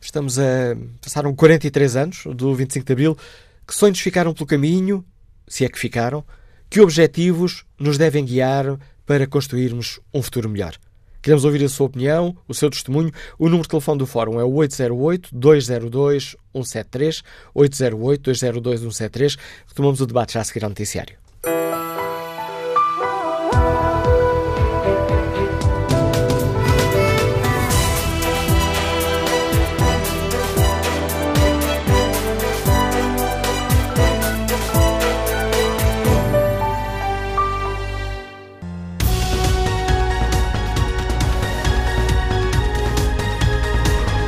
[0.00, 0.76] Estamos a.
[1.00, 3.18] Passaram 43 anos do 25 de Abril.
[3.66, 5.04] Que sonhos ficaram pelo caminho,
[5.46, 6.24] se é que ficaram?
[6.68, 10.74] Que objetivos nos devem guiar para construirmos um futuro melhor?
[11.22, 13.12] Queremos ouvir a sua opinião, o seu testemunho.
[13.38, 17.22] O número de telefone do Fórum é o 808-202-173,
[17.54, 19.38] 808-202-173.
[19.66, 21.19] Retomamos o debate já a seguir ao noticiário.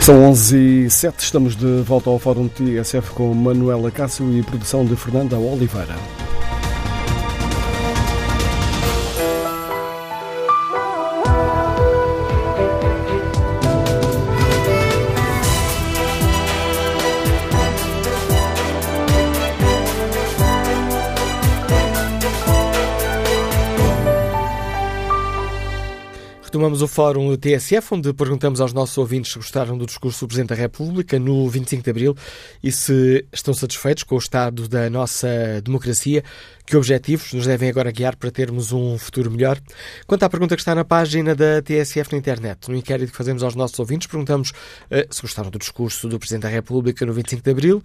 [0.02, 4.84] São 11 e 7, estamos de volta ao Fórum TSF com Manuela Cássio e produção
[4.84, 5.94] de Fernanda Oliveira.
[26.52, 30.28] Retomamos o fórum do TSF, onde perguntamos aos nossos ouvintes se gostaram do discurso do
[30.28, 32.16] Presidente da República no 25 de Abril
[32.62, 36.22] e se estão satisfeitos com o estado da nossa democracia.
[36.64, 39.58] Que objetivos nos devem agora guiar para termos um futuro melhor?
[40.06, 43.42] Quanto à pergunta que está na página da TSF na internet, no inquérito que fazemos
[43.42, 47.42] aos nossos ouvintes, perguntamos uh, se gostaram do discurso do Presidente da República no 25
[47.42, 47.82] de Abril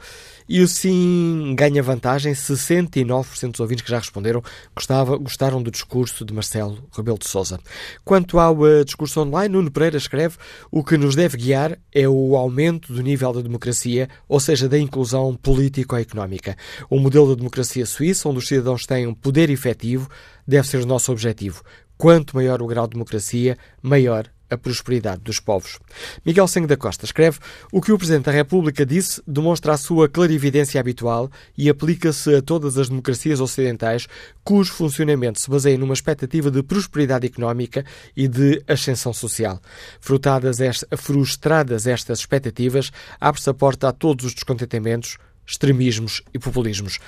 [0.47, 2.33] e o sim ganha vantagem.
[2.33, 4.43] 69% dos ouvintes que já responderam
[4.75, 7.59] gostava, gostaram do discurso de Marcelo Rebelo de Sousa.
[8.05, 10.35] Quanto ao uh, discurso online, Nuno Pereira escreve
[10.69, 14.77] o que nos deve guiar é o aumento do nível da democracia, ou seja, da
[14.77, 16.55] inclusão político-económica.
[16.89, 20.09] O modelo da democracia suíça, onde os cidadãos cidadãos tenham poder efetivo
[20.45, 21.63] deve ser o nosso objetivo.
[21.97, 25.79] Quanto maior o grau de democracia, maior a prosperidade dos povos.
[26.25, 27.39] Miguel Sengue da Costa escreve
[27.71, 32.41] o que o Presidente da República disse demonstra a sua clarividência habitual e aplica-se a
[32.41, 34.07] todas as democracias ocidentais
[34.43, 37.85] cujo funcionamento se baseia numa expectativa de prosperidade económica
[38.15, 39.61] e de ascensão social.
[39.99, 40.57] Frutadas
[40.97, 46.99] frustradas estas expectativas, abre-se a porta a todos os descontentamentos, extremismos e populismos.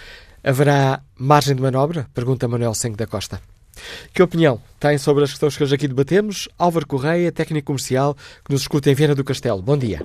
[0.44, 2.08] Haverá margem de manobra?
[2.14, 3.42] Pergunta Manuel Sengue da Costa.
[4.14, 6.48] Que opinião tem sobre as questões que hoje aqui debatemos?
[6.58, 8.16] Álvaro Correia, técnico comercial,
[8.46, 9.62] que nos escuta em Viena do Castelo.
[9.62, 10.00] Bom dia.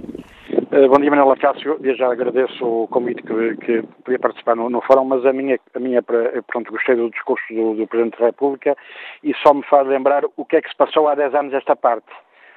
[0.75, 1.79] Uh, bom dia, Manuel Cássio.
[1.81, 5.57] Eu já agradeço o convite que, que podia participar no, no, fórum, mas a minha,
[5.73, 8.77] a minha pronto, gostei do discurso do, do, Presidente da República
[9.23, 11.77] e só me faz lembrar o que é que se passou há 10 anos esta
[11.77, 12.09] parte,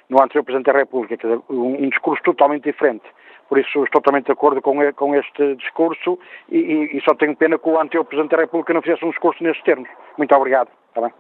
[0.10, 3.06] no anterior Presidente da República, quer dizer, um, um discurso totalmente diferente.
[3.48, 6.18] Por isso estou totalmente de acordo com, com este discurso
[6.50, 9.10] e, e, e, só tenho pena que o anterior Presidente da República não fizesse um
[9.10, 9.88] discurso nestes termos.
[10.18, 10.70] Muito obrigado.
[10.98, 11.14] Está bem?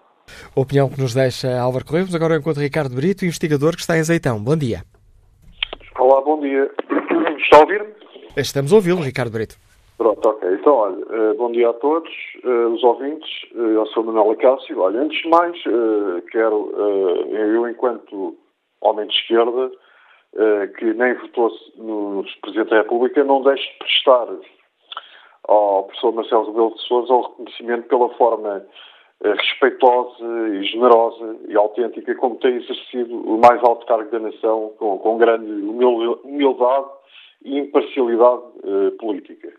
[0.55, 2.05] Opinião que nos deixa Álvaro Correia.
[2.05, 4.43] Vamos agora encontro Ricardo Brito, investigador que está em Azeitão.
[4.43, 4.81] Bom dia.
[5.99, 6.71] Olá, bom dia.
[7.37, 7.93] Está a ouvir-me?
[8.35, 9.55] Estamos a ouvi-lo, Ricardo Brito.
[9.95, 10.49] Pronto, ok.
[10.51, 12.09] Então, olha, eh, bom dia a todos,
[12.43, 13.29] eh, os ouvintes.
[13.53, 14.79] Eh, eu sou Manuel Acácio.
[14.79, 15.55] Olha, antes de mais,
[16.31, 16.71] quero,
[17.29, 18.35] eu enquanto
[18.81, 19.71] homem de esquerda,
[20.35, 24.27] eh, que nem votou no Presidente da República, não deixe de prestar
[25.47, 28.65] ao professor Marcelo Rebelo de Sousa o reconhecimento pela forma eh,
[29.23, 34.97] respeitosa e generosa e autêntica como tem exercido o mais alto cargo da nação com,
[34.99, 35.51] com grande
[36.23, 36.87] humildade
[37.43, 39.51] e imparcialidade uh, política.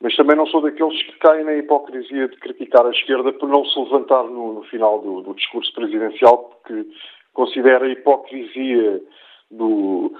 [0.00, 3.64] Mas também não sou daqueles que caem na hipocrisia de criticar a esquerda por não
[3.64, 6.86] se levantar no, no final do, do, discurso presidencial, porque
[7.32, 9.00] considera a hipocrisia
[9.50, 10.12] do,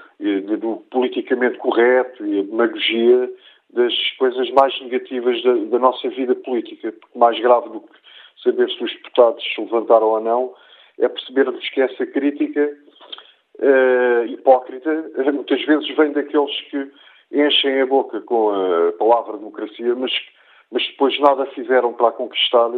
[0.61, 3.29] do, politicamente correto e a demagogia
[3.71, 6.93] das coisas mais negativas da, da nossa vida política.
[6.93, 8.02] Porque mais grave do que
[8.43, 10.55] saber se os deputados se levantaram ou não
[10.99, 12.77] é percebermos que essa crítica
[13.59, 16.91] uh, hipócrita muitas vezes vem daqueles que
[17.33, 20.13] enchem a boca com a palavra democracia, mas,
[20.71, 22.71] mas depois nada fizeram para a conquistar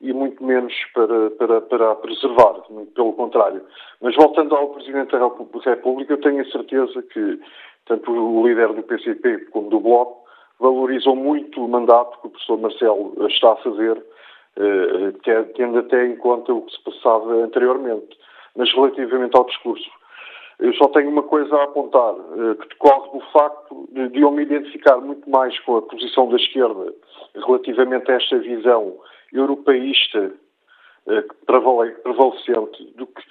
[0.00, 2.62] e muito menos para, para, para a preservar,
[2.94, 3.62] pelo contrário.
[4.00, 7.38] Mas voltando ao Presidente da República, eu tenho a certeza que
[7.84, 10.26] tanto o líder do PCP como do Bloco
[10.60, 14.02] valorizam muito o mandato que o professor Marcelo está a fazer,
[15.54, 18.16] tendo até em conta o que se passava anteriormente.
[18.56, 19.88] Mas relativamente ao discurso,
[20.58, 24.42] eu só tenho uma coisa a apontar, eh, que decorre do facto de, eu me
[24.42, 26.92] identificar muito mais com a posição da esquerda
[27.36, 28.98] relativamente a esta visão
[29.32, 30.32] europeísta
[31.06, 33.22] eh, prevalecente do que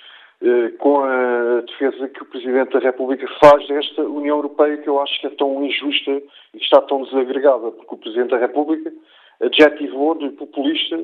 [0.41, 5.01] eh, com a defesa que o Presidente da República faz desta União Europeia que eu
[5.01, 6.11] acho que é tão injusta
[6.53, 8.93] e está tão desagregada, porque o Presidente da República
[9.41, 11.03] adjetivou de populista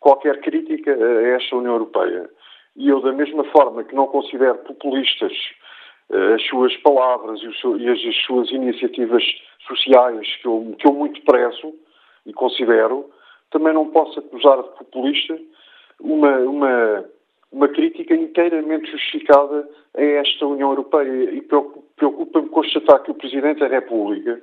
[0.00, 2.28] qualquer crítica a esta União Europeia.
[2.76, 5.32] E eu, da mesma forma que não considero populistas
[6.10, 9.22] eh, as suas palavras e, as suas iniciativas
[9.66, 11.74] sociais, que eu, que eu muito prezo
[12.26, 13.10] e considero,
[13.50, 15.38] também não posso acusar de populista
[16.00, 17.04] uma, uma,
[17.52, 21.30] uma crítica inteiramente justificada a esta União Europeia.
[21.32, 21.42] E
[21.96, 24.40] preocupa-me constatar que o Presidente da República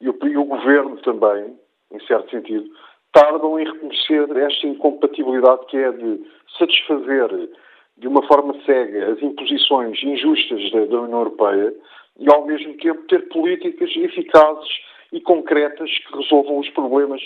[0.00, 1.56] e o, e o Governo também,
[1.92, 2.68] em certo sentido,
[3.12, 6.24] tardam em reconhecer esta incompatibilidade que é de
[6.58, 7.50] satisfazer
[7.98, 11.74] de uma forma cega as imposições injustas da, da União Europeia
[12.18, 14.68] e, ao mesmo tempo, ter políticas eficazes
[15.12, 17.20] e concretas que resolvam os problemas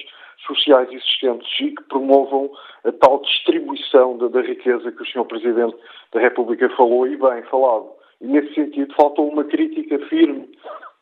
[0.46, 2.50] sociais existentes e que promovam
[2.84, 5.24] a tal distribuição da, da, riqueza que o Sr.
[5.24, 5.76] Presidente
[6.12, 7.90] da República falou e bem falado.
[8.20, 10.48] E, nesse sentido, faltou uma crítica firme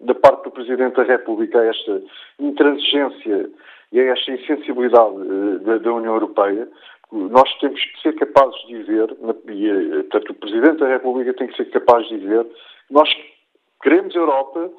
[0.03, 2.03] da parte do Presidente da República a esta
[2.39, 3.51] intransigência
[3.93, 6.69] e a esta insensibilidade uh, da, da União Europeia,
[7.13, 9.17] nós temos que ser capazes de dizer,
[9.49, 12.47] e eh, tanto o Presidente da República tem que ser capaz de dizer,
[12.91, 13.09] nós
[13.83, 14.71] queremos Europa,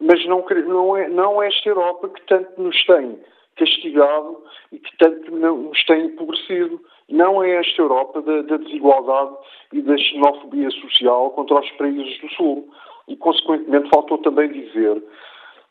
[0.00, 3.18] mas não, não, é, não é esta Europa que tanto nos tem
[3.56, 6.80] castigado e que tanto nos tem empobrecido.
[7.08, 9.36] Não é esta Europa da, da desigualdade
[9.72, 12.68] e da xenofobia social contra os países do Sul.
[13.12, 15.02] E, consequentemente, faltou também dizer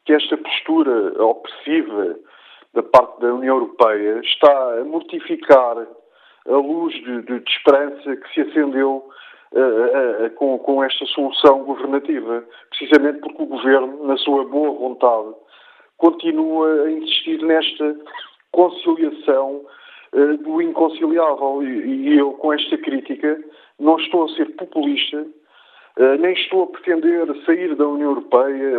[0.06, 2.16] que esta postura opressiva
[2.72, 5.88] da parte da União Europeia está a mortificar
[6.48, 9.10] a luz de, de, de esperança que se acendeu
[9.54, 15.34] uh, uh, com, com esta solução governativa, precisamente porque o Governo, na sua boa vontade,
[15.98, 17.96] continua a insistir nesta
[18.52, 19.66] conciliação
[20.44, 21.64] do inconciliável.
[21.64, 23.42] E, e, eu, com esta crítica,
[23.80, 25.26] não estou a ser populista,
[26.20, 28.76] nem estou a pretender sair da União Europeia,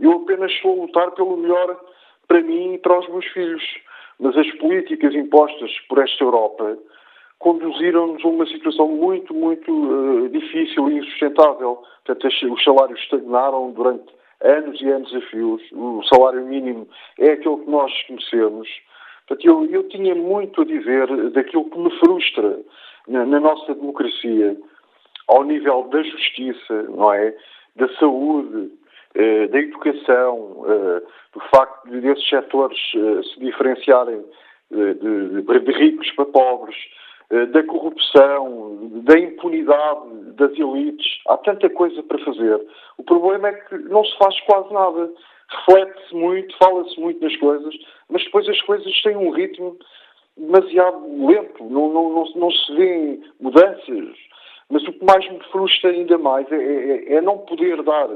[0.00, 1.78] eu apenas estou a lutar pelo melhor
[2.26, 3.62] para mim e para os meus filhos.
[4.20, 6.78] Mas as políticas impostas por esta Europa
[7.38, 11.82] conduziram-nos a uma situação muito, muito uh, difícil e insustentável.
[12.04, 15.62] Portanto, os salários estagnaram durante anos e anos a fios.
[15.72, 16.88] O salário mínimo
[17.18, 18.68] é aquele que nós conhecemos.
[19.26, 22.58] Portanto, eu, eu tinha muito a dizer daquilo que me frustra
[23.06, 24.56] na, na nossa democracia,
[25.28, 27.34] ao nível da justiça, não é?
[27.76, 28.72] Da saúde,
[29.14, 31.02] eh, da educação, eh,
[31.32, 34.24] do facto de esses setores eh, se diferenciarem
[34.70, 36.76] de, ricos para pobres,
[37.30, 41.06] da corrupção, da impunidade das elites.
[41.28, 42.60] Há tanta coisa para fazer.
[42.98, 45.10] O problema é que não se faz quase nada.
[45.48, 47.74] Reflete-se muito, fala-se muito das coisas,
[48.10, 49.78] mas depois as coisas têm um ritmo
[50.38, 54.16] demasiado lento, não, não, não, não se vêem mudanças.
[54.70, 58.08] Mas o que mais me frustra ainda mais é, é, é não poder dar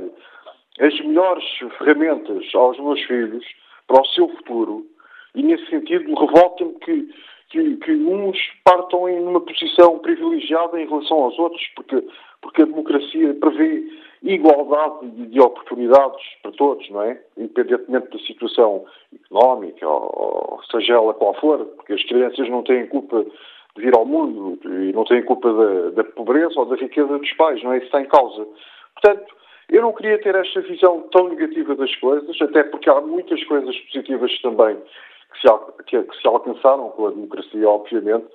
[0.80, 1.44] as melhores
[1.78, 3.44] ferramentas aos meus filhos
[3.86, 4.86] para o seu futuro.
[5.34, 7.08] E nesse sentido, revolta-me que,
[7.50, 12.04] que, que, uns partam em uma posição privilegiada em relação aos outros, porque,
[12.40, 13.82] porque a democracia prevê
[14.22, 17.20] igualdade de, de oportunidades para todos, não é?
[17.36, 22.86] Independentemente da situação económica, ou, ou seja ela qual for, porque as crianças não têm
[22.86, 23.24] culpa
[23.76, 27.32] de vir ao mundo e não têm culpa da, da pobreza ou da riqueza dos
[27.34, 27.78] pais, não é?
[27.78, 28.46] Isso está em causa.
[28.94, 29.34] Portanto,
[29.72, 33.74] Eu não queria ter esta visão tão negativa das coisas, até porque há muitas coisas
[33.80, 38.26] positivas também que se, que, que se alcançaram com a democracia, obviamente,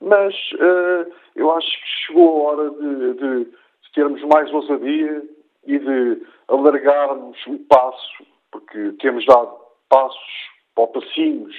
[0.00, 5.22] mas uh, eu acho que chegou a hora de, de, de termos mais ousadia
[5.64, 9.56] e de alargarmos o passo, porque temos dado
[9.88, 11.54] passos ou passinhos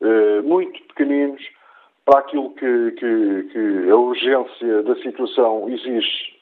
[0.00, 1.42] uh, muito pequeninos
[2.10, 6.40] para aquilo que, que, que a urgência da situação exige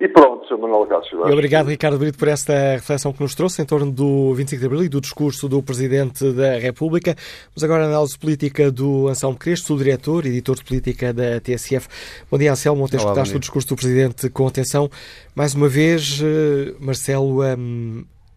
[0.00, 0.58] e pronto, Sr.
[0.58, 1.26] Manuel Cássio.
[1.26, 4.66] E obrigado, Ricardo Brito, por esta reflexão que nos trouxe em torno do 25 de
[4.66, 7.14] Abril e do discurso do Presidente da República.
[7.54, 11.40] Vamos agora à análise política do Anselmo Crespo, o diretor e editor de política da
[11.40, 11.88] TSF.
[12.30, 12.84] Bom dia, Anselmo.
[12.84, 14.90] Ontem escutaste o discurso do Presidente com atenção.
[15.34, 17.56] Mais uma vez, eh, Marcelo, a,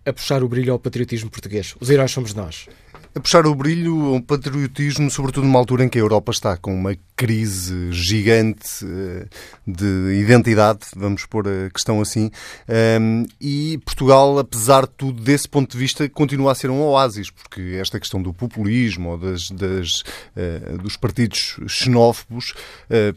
[0.06, 1.76] a puxar o brilho ao patriotismo português.
[1.82, 2.68] Os heróis somos nós
[3.16, 6.74] a puxar o brilho ao patriotismo, sobretudo numa altura em que a Europa está com
[6.74, 9.28] uma crise gigante eh,
[9.66, 12.30] de identidade, vamos pôr a questão assim,
[12.68, 17.30] ehm, e Portugal, apesar de tudo, desse ponto de vista, continua a ser um oásis,
[17.32, 20.03] porque esta questão do populismo ou das, das
[20.36, 22.53] eh, dos partidos xenófobos
[22.89, 23.14] eh,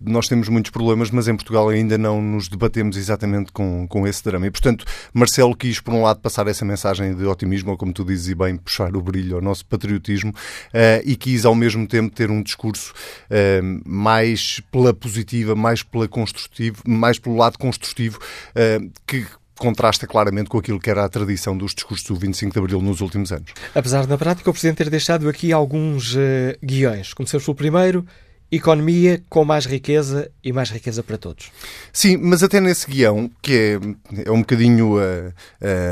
[0.00, 4.22] nós temos muitos problemas, mas em Portugal ainda não nos debatemos exatamente com, com esse
[4.24, 4.46] drama.
[4.46, 8.04] E, portanto, Marcelo quis, por um lado, passar essa mensagem de otimismo, ou como tu
[8.04, 12.14] dizes e bem, puxar o brilho ao nosso patriotismo, uh, e quis, ao mesmo tempo,
[12.14, 12.92] ter um discurso
[13.30, 19.26] uh, mais pela positiva, mais, pela construtivo, mais pelo lado construtivo, uh, que
[19.58, 23.00] contrasta claramente com aquilo que era a tradição dos discursos do 25 de Abril nos
[23.00, 23.52] últimos anos.
[23.74, 26.14] Apesar de, na prática, o Presidente ter deixado aqui alguns
[26.62, 27.14] guiões.
[27.14, 28.06] Comecemos pelo primeiro,
[28.50, 31.50] economia com mais riqueza e mais riqueza para todos.
[31.92, 35.32] Sim, mas até nesse guião, que é, é um bocadinho uh,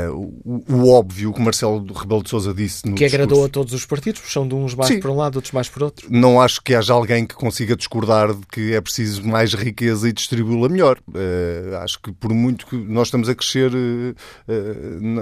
[0.09, 3.15] uh, o, o, óbvio que Marcelo Rebelo de Sousa disse no Que discurso.
[3.15, 4.99] agradou a todos os partidos, são de uns mais Sim.
[5.01, 6.07] por um lado, outros mais por outro.
[6.09, 10.13] Não acho que haja alguém que consiga discordar de que é preciso mais riqueza e
[10.13, 10.97] distribuí-la melhor.
[11.09, 13.71] Uh, acho que por muito que nós estamos a crescer,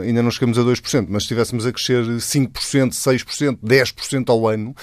[0.04, 4.76] ainda não chegamos a 2%, mas se estivéssemos a crescer 5%, 6%, 10% ao ano,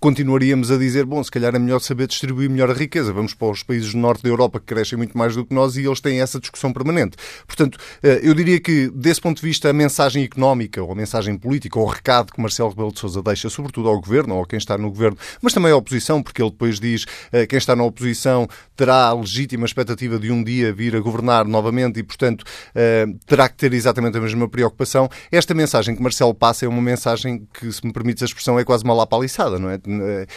[0.00, 3.12] continuaríamos a dizer, bom, se calhar é melhor saber distribuir melhor a riqueza.
[3.12, 5.76] Vamos para os países do norte da Europa que crescem muito mais do que nós
[5.76, 7.16] e eles têm essa discussão permanente.
[7.46, 11.36] Portanto, eh, eu diria que, desse ponto de vista, a mensagem económica ou a mensagem
[11.36, 14.46] política ou o recado que Marcelo Rebelo de Sousa deixa, sobretudo ao governo ou a
[14.46, 17.58] quem está no governo, mas também à oposição, porque ele depois diz que eh, quem
[17.58, 22.02] está na oposição terá a legítima expectativa de um dia vir a governar novamente e,
[22.02, 25.08] portanto, eh, terá que ter exatamente a mesma preocupação.
[25.30, 28.64] Esta mensagem que Marcelo passa é uma mensagem que, se me permites a expressão, é
[28.64, 29.78] quase uma lapaliçada, não é?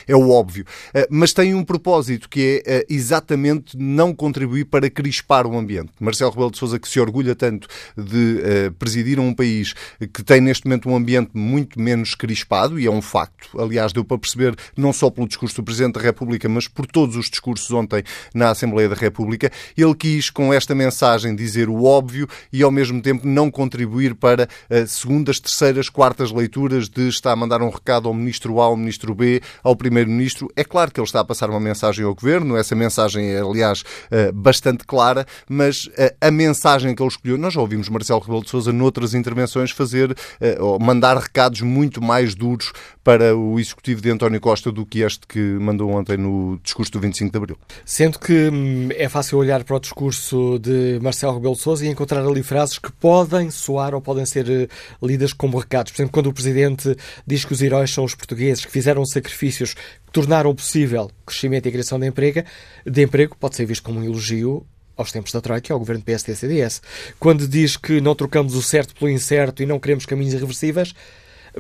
[0.08, 0.66] É o óbvio.
[1.10, 5.92] Mas tem um propósito que é uh, exatamente não contribuir para crispar o ambiente.
[6.00, 7.68] Marcelo Rebelo de Sousa, que se orgulha tanto
[7.98, 9.74] de uh, presidir um país
[10.14, 14.06] que tem neste momento um ambiente muito menos crispado, e é um facto, aliás, deu
[14.06, 17.70] para perceber não só pelo discurso do Presidente da República, mas por todos os discursos
[17.72, 18.02] ontem
[18.34, 23.02] na Assembleia da República, ele quis, com esta mensagem, dizer o óbvio e, ao mesmo
[23.02, 28.08] tempo, não contribuir para uh, segundas, terceiras, quartas leituras de estar a mandar um recado
[28.08, 30.50] ao Ministro A, ao Ministro B, ao Primeiro-Ministro.
[30.56, 32.56] É claro que ele está a passar uma mensagem ao Governo.
[32.56, 37.54] Essa mensagem é, aliás, eh, bastante clara, mas eh, a mensagem que ele escolheu, nós
[37.54, 42.36] já ouvimos Marcelo Rebelo de Sousa noutras intervenções fazer, eh, ou mandar recados muito mais
[42.36, 42.72] duros
[43.04, 47.00] para o executivo de António Costa do que este que mandou ontem no discurso do
[47.00, 47.58] 25 de Abril.
[47.84, 51.90] Sendo que hum, é fácil olhar para o discurso de Marcelo Rebelo de Sousa e
[51.90, 54.70] encontrar ali frases que podem soar ou podem ser
[55.02, 55.92] lidas como recados.
[55.92, 56.96] Por exemplo, quando o Presidente
[57.26, 59.76] diz que os heróis são os portugueses, que fizeram sacrifícios
[60.16, 62.42] tornaram possível crescimento e criação de emprego,
[62.86, 66.82] de emprego pode ser visto como um elogio aos tempos da Troika, ao governo PSD-CDS.
[67.20, 70.96] Quando diz que não trocamos o certo pelo incerto e não queremos caminhos irreversíveis,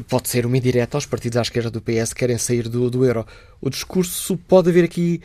[0.07, 3.03] pode ser uma indireta aos partidos à esquerda do PS que querem sair do, do
[3.03, 3.27] euro.
[3.59, 5.21] O discurso pode haver aqui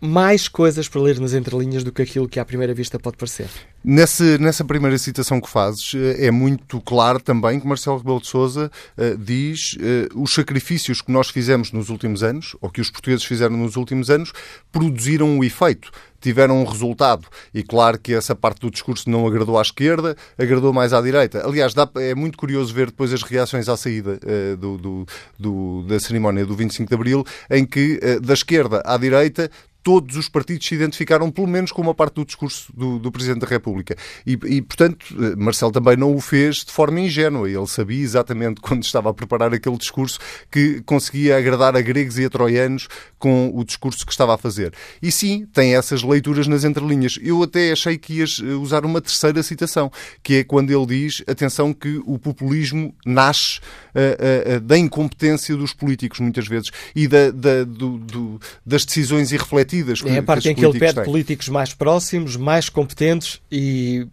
[0.00, 3.48] mais coisas para ler nas entrelinhas do que aquilo que à primeira vista pode parecer.
[3.84, 8.26] Nessa, nessa primeira citação que fazes, eh, é muito claro também que Marcelo Rebelo de
[8.26, 12.90] Sousa uh, diz uh, os sacrifícios que nós fizemos nos últimos anos, ou que os
[12.90, 14.32] portugueses fizeram nos últimos anos,
[14.70, 15.90] produziram um efeito
[16.20, 17.26] tiveram um resultado.
[17.52, 21.44] E claro que essa parte do discurso não agradou à esquerda, agradou mais à direita.
[21.46, 25.06] Aliás, dá, é muito curioso ver depois as reações à saída uh, do, do,
[25.38, 29.50] do, da cerimónia do 25 de Abril, em que uh, da esquerda à direita
[29.82, 33.40] todos os partidos se identificaram, pelo menos, com uma parte do discurso do, do Presidente
[33.40, 33.96] da República.
[34.26, 37.48] E, e, portanto, eh, Marcelo também não o fez de forma ingênua.
[37.48, 40.18] Ele sabia exatamente, quando estava a preparar aquele discurso,
[40.50, 44.72] que conseguia agradar a gregos e a troianos com o discurso que estava a fazer.
[45.00, 47.18] E sim, tem essas leituras nas entrelinhas.
[47.22, 49.90] Eu até achei que ias eh, usar uma terceira citação,
[50.22, 53.60] que é quando ele diz, atenção, que o populismo nasce
[53.94, 59.32] uh, uh, da incompetência dos políticos, muitas vezes, e da, da, do, do, das decisões
[59.32, 61.04] irrefletidas comprometidas É a parte em que ele pede têm.
[61.04, 64.06] políticos mais próximos, mais competentes e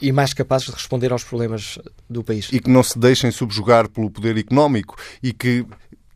[0.00, 1.76] e mais capazes de responder aos problemas
[2.08, 2.48] do país.
[2.52, 5.66] E que não se deixem subjugar pelo poder económico e que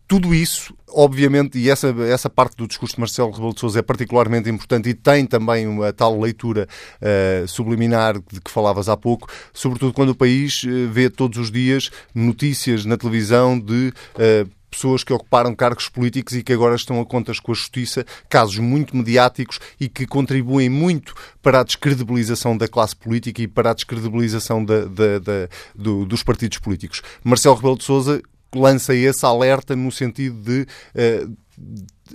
[0.06, 3.82] tudo isso, obviamente, e essa, essa parte do discurso de Marcelo Rebelo de Sousa é
[3.82, 6.68] particularmente importante e tem também uma tal leitura
[7.00, 11.50] uh, subliminar de que falavas há pouco, sobretudo quando o país uh, vê todos os
[11.50, 16.98] dias notícias na televisão de uh, pessoas que ocuparam cargos políticos e que agora estão
[16.98, 22.56] a contas com a justiça, casos muito mediáticos e que contribuem muito para a descredibilização
[22.56, 27.02] da classe política e para a descredibilização da, da, da, do, dos partidos políticos.
[27.22, 28.22] Marcelo Rebelo de Sousa
[28.54, 31.36] lança esse alerta no sentido de uh,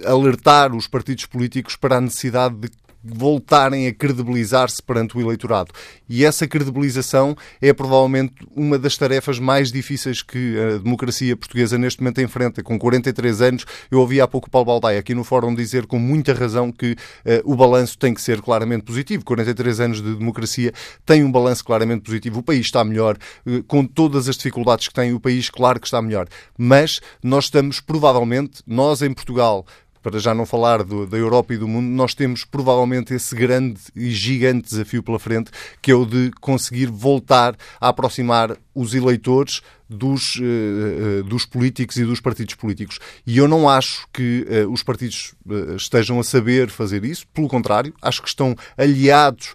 [0.06, 2.70] alertar os partidos políticos para a necessidade de
[3.14, 5.72] voltarem a credibilizar-se perante o eleitorado.
[6.10, 12.02] E essa credibilização é provavelmente uma das tarefas mais difíceis que a democracia portuguesa neste
[12.02, 12.64] momento enfrenta.
[12.64, 16.34] Com 43 anos, eu ouvi há pouco Paulo Baldaia aqui no fórum dizer com muita
[16.34, 19.24] razão que uh, o balanço tem que ser claramente positivo.
[19.26, 20.74] 43 anos de democracia
[21.06, 22.40] tem um balanço claramente positivo.
[22.40, 25.88] O país está melhor, uh, com todas as dificuldades que tem, o país, claro que
[25.88, 26.28] está melhor.
[26.58, 29.66] Mas nós estamos, provavelmente, nós em Portugal,
[30.10, 33.82] para já não falar do, da Europa e do mundo, nós temos provavelmente esse grande
[33.94, 35.52] e gigante desafio pela frente,
[35.82, 42.04] que é o de conseguir voltar a aproximar os eleitores dos, uh, dos políticos e
[42.04, 43.00] dos partidos políticos.
[43.26, 45.34] E eu não acho que uh, os partidos
[45.78, 49.54] estejam a saber fazer isso, pelo contrário, acho que estão aliados.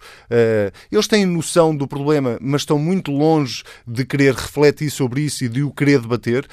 [0.91, 5.49] eles têm noção do problema, mas estão muito longe de querer refletir sobre isso e
[5.49, 6.47] de o querer debater,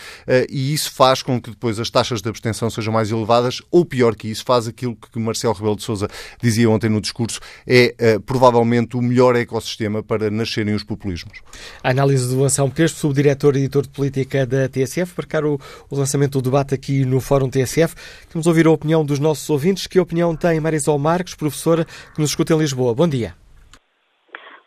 [0.51, 4.15] e isso faz com que depois as taxas de abstenção sejam mais elevadas, ou pior
[4.15, 6.07] que isso, faz aquilo que Marcelo Rebelo de Sousa
[6.43, 11.39] dizia ontem no discurso, é provavelmente o melhor ecossistema para nascerem os populismos.
[11.83, 15.55] A análise do Anselmo Crespo, subdiretor e editor de política da TSF, marcar o,
[15.89, 17.95] o, lançamento do debate aqui no Fórum TSF.
[18.33, 19.87] Vamos ouvir a opinião dos nossos ouvintes.
[19.87, 22.93] Que opinião tem Marisol Marques, professora que nos escuta em Lisboa?
[22.93, 23.35] Bom dia.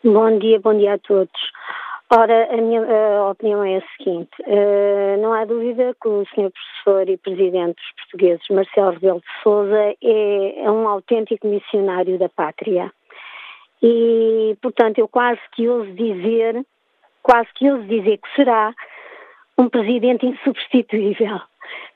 [0.02, 1.30] Bom dia, bom dia a todos.
[2.10, 6.50] Ora, a minha a opinião é a seguinte: uh, não há dúvida que o Sr.
[6.50, 12.28] Professor e Presidente dos Portugueses, Marcelo Rebelo de Souza, é, é um autêntico missionário da
[12.28, 12.90] pátria.
[13.82, 16.64] E, portanto, eu quase que ouso dizer
[17.24, 18.72] quase que ouso dizer que será
[19.58, 21.40] um presidente insubstituível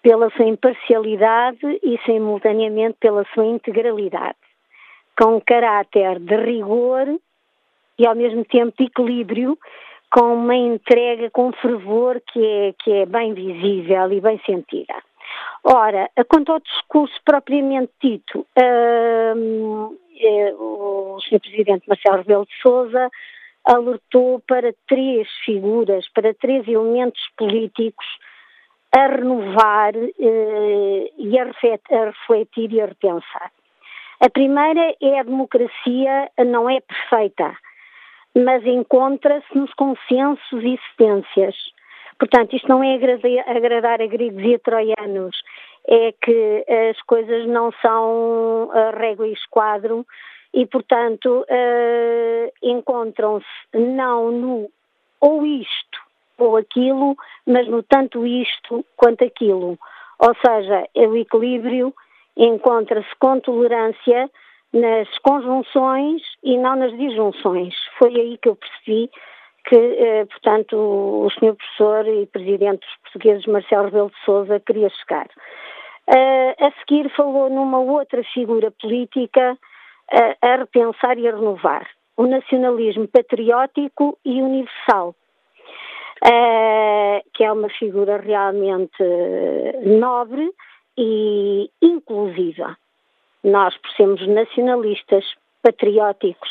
[0.02, 4.38] pela sua imparcialidade e simultaneamente pela sua integralidade,
[5.20, 7.06] com um caráter de rigor
[7.98, 9.58] e ao mesmo tempo de equilíbrio,
[10.10, 14.94] com uma entrega com fervor que é, que é bem visível e bem sentida.
[15.62, 18.46] Ora, quanto ao discurso propriamente dito,
[19.36, 21.40] hum, é, o Sr.
[21.40, 23.10] Presidente Marcelo Rebelo de Sousa
[23.68, 28.06] alertou para três figuras, para três elementos políticos
[28.96, 33.52] a renovar eh, e a refletir e a repensar.
[34.20, 37.54] A primeira é a democracia não é perfeita,
[38.34, 41.54] mas encontra-se nos consensos e existências.
[42.18, 42.94] Portanto, isto não é
[43.46, 45.36] agradar a gregos e a troianos,
[45.86, 50.04] é que as coisas não são a régua e esquadro,
[50.52, 54.70] e, portanto, uh, encontram-se não no
[55.20, 55.98] ou isto
[56.38, 59.78] ou aquilo, mas no tanto isto quanto aquilo.
[60.18, 61.92] Ou seja, o equilíbrio
[62.36, 64.30] encontra-se com tolerância
[64.72, 67.74] nas conjunções e não nas disjunções.
[67.98, 69.10] Foi aí que eu percebi
[69.64, 71.54] que, eh, portanto, o Sr.
[71.54, 75.26] Professor e Presidente dos Portugueses, Marcelo Rebelo de Sousa, queria chegar.
[76.08, 79.58] Uh, a seguir falou numa outra figura política
[80.10, 81.86] a, a repensar e a renovar.
[82.16, 85.14] O nacionalismo patriótico e universal,
[86.24, 89.02] uh, que é uma figura realmente
[89.84, 90.50] nobre
[90.96, 92.76] e inclusiva.
[93.44, 95.24] Nós, por sermos nacionalistas,
[95.62, 96.50] patrióticos,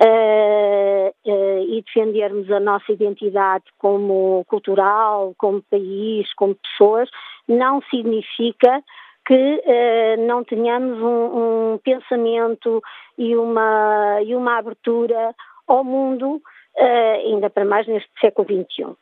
[0.00, 7.10] Uh, uh, e defendermos a nossa identidade como cultural, como país, como pessoas,
[7.48, 8.80] não significa
[9.28, 12.82] que uh, não tenhamos um, um, pensamento
[13.18, 15.34] e uma, e uma abertura
[15.66, 18.96] ao mundo, uh, ainda para mais neste século XXI.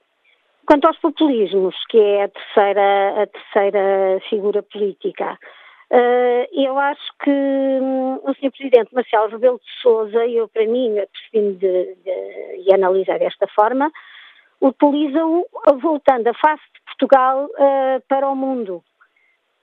[0.66, 5.38] Quanto aos populismos, que é a terceira, a terceira figura política,
[5.92, 8.50] uh, eu acho que um, o Sr.
[8.50, 13.92] Presidente Marcelo Rebelo de Sousa, eu para mim, percebi-me de, de, de, analisar desta forma,
[14.60, 15.46] utiliza-o
[15.80, 17.48] voltando a face de Portugal
[18.08, 18.82] para o mundo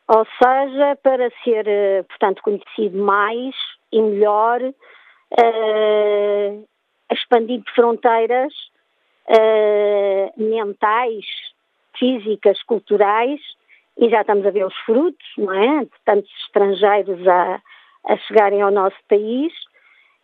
[0.07, 3.55] ou seja, para ser, eh, portanto, conhecido mais
[3.91, 6.67] e melhor, uh,
[7.11, 8.53] expandindo fronteiras
[9.29, 11.25] uh, mentais,
[11.97, 13.39] físicas, culturais,
[13.97, 15.85] e já estamos a ver os frutos, não é?
[15.85, 17.61] De tantos estrangeiros a,
[18.07, 19.53] a chegarem ao nosso país.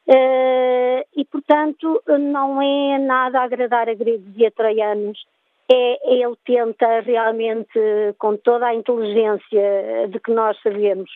[0.08, 5.24] Uh, e, portanto, não é nada agradar a gregos e a troianos.
[5.72, 7.80] É, ele tenta realmente,
[8.18, 11.10] com toda a inteligência de que nós sabemos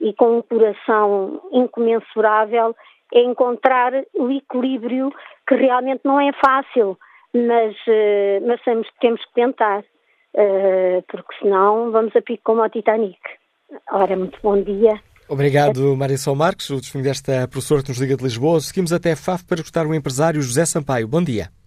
[0.00, 2.76] e com um coração incomensurável,
[3.12, 5.10] é encontrar o equilíbrio
[5.48, 6.98] que realmente não é fácil,
[7.34, 12.70] mas, uh, mas temos, temos que tentar, uh, porque senão vamos a pico como ao
[12.70, 13.18] Titanic.
[13.90, 15.00] Ora, muito bom dia.
[15.28, 18.60] Obrigado, Marisol Marques, o testemunho desta professora que nos liga de Lisboa.
[18.60, 21.06] Seguimos até FAF para escutar o empresário José Sampaio.
[21.06, 21.57] Bom dia.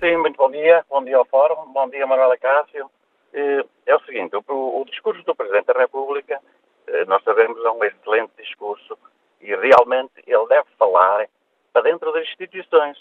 [0.00, 0.84] Sim, muito bom dia.
[0.88, 1.72] Bom dia ao Fórum.
[1.72, 2.88] Bom dia, Manuela Cássio.
[3.32, 6.40] É o seguinte, o, o discurso do Presidente da República,
[6.86, 8.96] eh, nós sabemos, é um excelente discurso
[9.40, 11.26] e realmente ele deve falar
[11.72, 12.96] para dentro das instituições.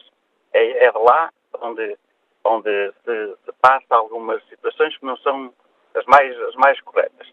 [0.52, 1.32] É, é lá
[1.62, 1.98] onde,
[2.44, 5.54] onde se, se passa algumas situações que não são
[5.94, 7.32] as mais, as mais corretas.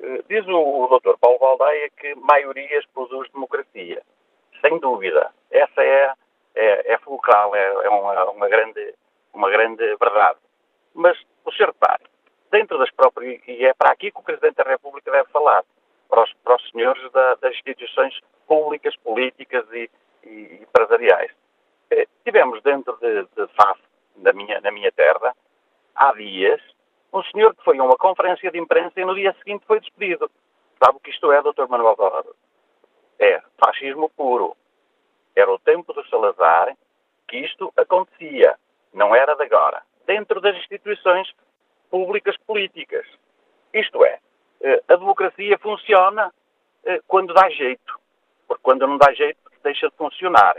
[0.00, 1.16] Eh, diz o, o Dr.
[1.20, 4.02] Paulo Valdeia que maiorias produz democracia.
[4.60, 5.30] Sem dúvida.
[5.50, 6.12] Essa é,
[6.54, 8.94] é, é fulcral, é, é uma, uma, grande,
[9.34, 10.38] uma grande verdade.
[10.94, 12.04] Mas, o senhor repare,
[12.50, 15.64] dentro das próprias, e é para aqui que o Presidente da República deve falar,
[16.08, 19.90] para os, para os senhores da, das instituições públicas, políticas e,
[20.24, 21.32] e empresariais.
[21.90, 23.80] Eh, tivemos dentro de, de FAF,
[24.16, 25.34] na minha, na minha terra,
[25.94, 26.60] há dias,
[27.12, 30.30] um senhor que foi a uma conferência de imprensa e no dia seguinte foi despedido.
[30.82, 31.66] Sabe o que isto é, Dr.
[31.68, 32.34] Manuel Dourado?
[33.18, 34.56] É fascismo puro.
[35.36, 36.76] Era o tempo do Salazar
[37.28, 38.56] que isto acontecia.
[38.94, 39.82] Não era de agora.
[40.06, 41.28] Dentro das instituições
[41.90, 43.06] públicas políticas.
[43.72, 44.18] Isto é,
[44.62, 46.32] eh, a democracia funciona
[46.86, 48.00] eh, quando dá jeito.
[48.46, 50.56] Porque quando não dá jeito, deixa de funcionar.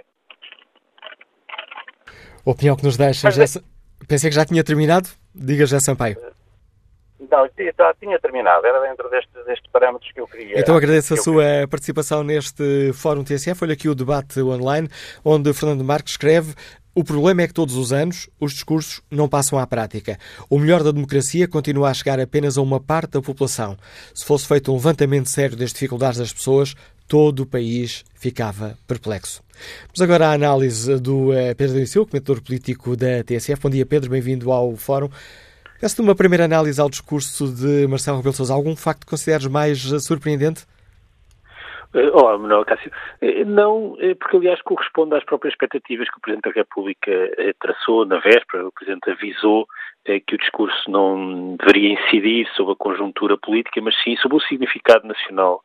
[2.45, 3.31] Opinião que nos deixa.
[3.31, 3.43] Já...
[4.07, 5.07] Pensei que já tinha terminado.
[5.33, 6.17] Diga já, Sampaio.
[7.19, 10.59] Não, já tinha terminado, era dentro destes, destes parâmetros que eu queria.
[10.59, 11.67] Então agradeço a sua queria.
[11.67, 13.63] participação neste Fórum TSF.
[13.63, 14.87] Olha aqui o debate online,
[15.23, 16.53] onde Fernando Marques escreve
[16.95, 20.17] o problema é que todos os anos os discursos não passam à prática.
[20.49, 23.77] O melhor da democracia continua a chegar apenas a uma parte da população.
[24.13, 26.73] Se fosse feito um levantamento sério das dificuldades das pessoas,
[27.05, 29.43] todo o país ficava perplexo.
[29.87, 33.61] Vamos agora à análise do eh, Pedro Dinicio, comentador político da TSF.
[33.61, 35.09] Bom dia, Pedro, bem-vindo ao Fórum.
[35.81, 38.53] Peço-te uma primeira análise ao discurso de Marcelo Rebelo Sousa.
[38.53, 40.65] Algum facto que consideres mais eh, surpreendente?
[41.95, 42.91] Eh, olá, Manuel Cássio.
[43.21, 47.11] Eh, não, porque aliás corresponde às próprias expectativas que o Presidente da República
[47.59, 48.67] traçou na véspera.
[48.67, 49.65] O Presidente avisou
[50.27, 55.07] que o discurso não deveria incidir sobre a conjuntura política, mas sim sobre o significado
[55.07, 55.63] nacional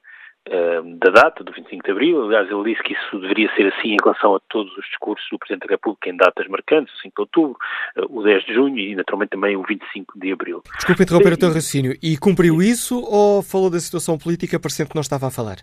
[0.99, 2.25] da data, do 25 de Abril.
[2.25, 5.39] Aliás, ele disse que isso deveria ser assim em relação a todos os discursos do
[5.39, 7.59] Presidente da República em datas marcantes, o 5 de Outubro,
[7.97, 10.63] eh, o 10 de Junho e, naturalmente, também o 25 de Abril.
[10.77, 11.95] Desculpe interromper o teu raciocínio.
[12.03, 15.59] E cumpriu isso ou falou da situação política parecendo que não estava a falar?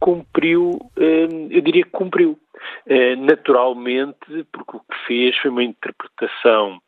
[0.00, 2.38] Cumpriu, ehm, eu diria que cumpriu.
[2.86, 6.80] Eh, naturalmente, porque o que fez foi uma interpretação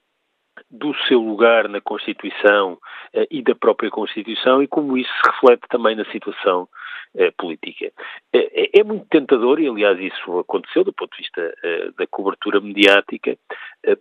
[0.71, 2.79] do seu lugar na Constituição
[3.13, 6.69] eh, e da própria Constituição e como isso se reflete também na situação
[7.17, 7.93] eh, política.
[8.33, 11.55] É, é, muito tentador, e aliás isso aconteceu do ponto de vista
[11.99, 13.37] da cobertura mediática,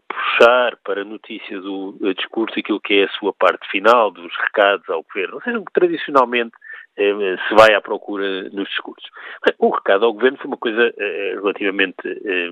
[0.08, 4.88] puxar para a notícia do discurso aquilo que é a sua parte final, dos recados
[4.90, 6.52] ao governo, ou seja, que tradicionalmente
[7.48, 9.10] se vai à procura nos discursos.
[9.58, 12.52] O recado ao Governo foi uma coisa eh, relativamente eh,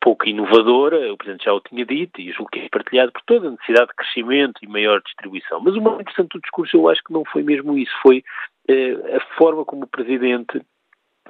[0.00, 3.48] pouco inovadora, o Presidente já o tinha dito e julgo que é partilhado por toda
[3.48, 5.60] a necessidade de crescimento e maior distribuição.
[5.60, 8.24] Mas o mais interessante do discurso eu acho que não foi mesmo isso, foi
[8.68, 10.60] a forma como o Presidente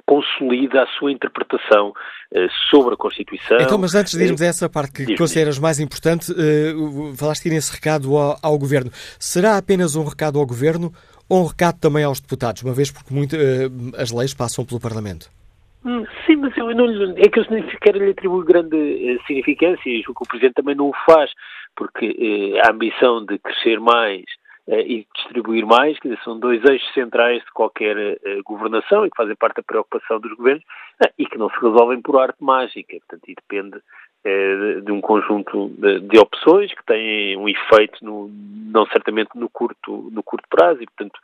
[0.05, 3.57] consolida a sua interpretação uh, sobre a Constituição.
[3.61, 7.71] Então, mas antes de irmos a essa parte que consideras mais importante, uh, falaste nesse
[7.73, 8.91] recado ao, ao, Governo.
[9.19, 10.91] Será apenas um recado ao Governo
[11.31, 15.29] um recado também aos deputados, uma vez porque muito, uh, as leis passam pelo Parlamento?
[15.85, 19.89] Hum, sim, mas eu não é que eu nem sequer lhe atribuo grande uh, significância
[19.89, 21.31] e julgo que o Presidente também não o faz,
[21.75, 24.23] porque uh, a ambição de crescer mais
[24.67, 27.95] e distribuir mais, que são dois eixos centrais de qualquer
[28.45, 30.63] governação e que fazem parte da preocupação dos governos
[31.17, 33.81] e que não se resolvem por arte mágica, portanto, e depende
[34.23, 38.29] é, de um conjunto de, de, opções que têm um efeito, no,
[38.71, 41.19] não certamente no curto, no curto prazo, e portanto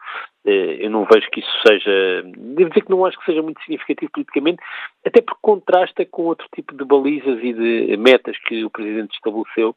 [0.46, 3.62] é, eu não vejo que isso seja, devo dizer que não acho que seja muito
[3.62, 4.64] significativo politicamente,
[5.06, 9.76] até porque contrasta com outro tipo de balizas e de metas que o Presidente estabeleceu,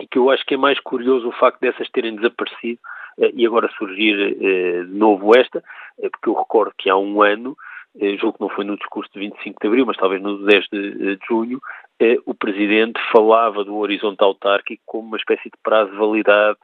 [0.00, 2.78] e que eu acho que é mais curioso o facto dessas terem desaparecido
[3.18, 5.62] é, e agora surgir de novo esta,
[6.00, 7.56] porque eu recordo que há um ano
[8.00, 10.64] eh, julgo que não foi no discurso de 25 de abril, mas talvez no 10
[10.72, 11.83] de, de junho, eh,
[12.26, 16.58] o Presidente falava do horizonte autárquico como uma espécie de prazo de validade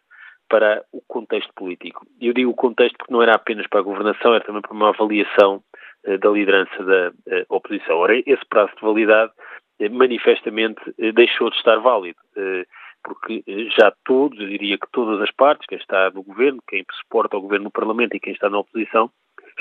[0.48, 2.04] para o contexto político.
[2.20, 4.88] Eu digo o contexto porque não era apenas para a governação, era também para uma
[4.88, 5.62] avaliação
[6.04, 7.12] da liderança da
[7.48, 7.96] oposição.
[7.98, 9.32] Ora, esse prazo de validade
[9.92, 10.80] manifestamente
[11.14, 12.18] deixou de estar válido
[13.02, 13.42] porque
[13.78, 17.40] já todos, eu diria que todas as partes, quem está no governo, quem suporta o
[17.40, 19.10] governo no Parlamento e quem está na oposição,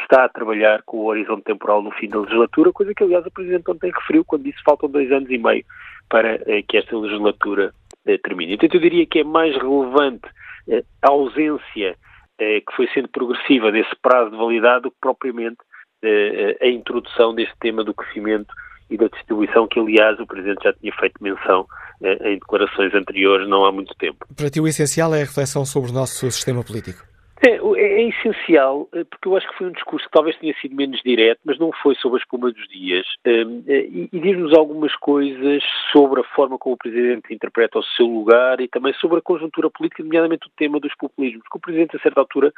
[0.02, 3.32] está a trabalhar com o horizonte temporal no fim da legislatura, coisa que, aliás, o
[3.32, 5.64] Presidente ontem referiu quando disse que faltam dois anos e meio
[6.10, 7.74] para eh, que esta legislatura
[8.06, 8.54] eh, termine.
[8.54, 10.28] Então, eu diria que é mais relevante
[10.68, 11.96] eh, a ausência
[12.40, 15.58] eh, que foi sendo progressiva desse prazo de validade do que propriamente
[16.02, 18.54] eh, a introdução deste tema do crescimento
[18.90, 21.68] e da distribuição, que aliás o Presidente já tinha feito menção
[22.02, 24.26] eh, em declarações anteriores não há muito tempo.
[24.36, 27.09] Para ti o essencial é a reflexão sobre o nosso sistema político?
[27.42, 30.54] É, é, é, essencial, eh, porque eu acho que foi um discurso que talvez tenha
[30.60, 33.06] sido menos direto, mas não foi sobre a espuma dos dias.
[33.26, 37.84] Um, eh, e, e diz-nos algumas coisas sobre a forma como o Presidente interpreta o
[37.84, 41.48] seu lugar e também sobre a conjuntura política, nomeadamente o tema dos populismos.
[41.50, 42.54] Que o Presidente, a certa altura,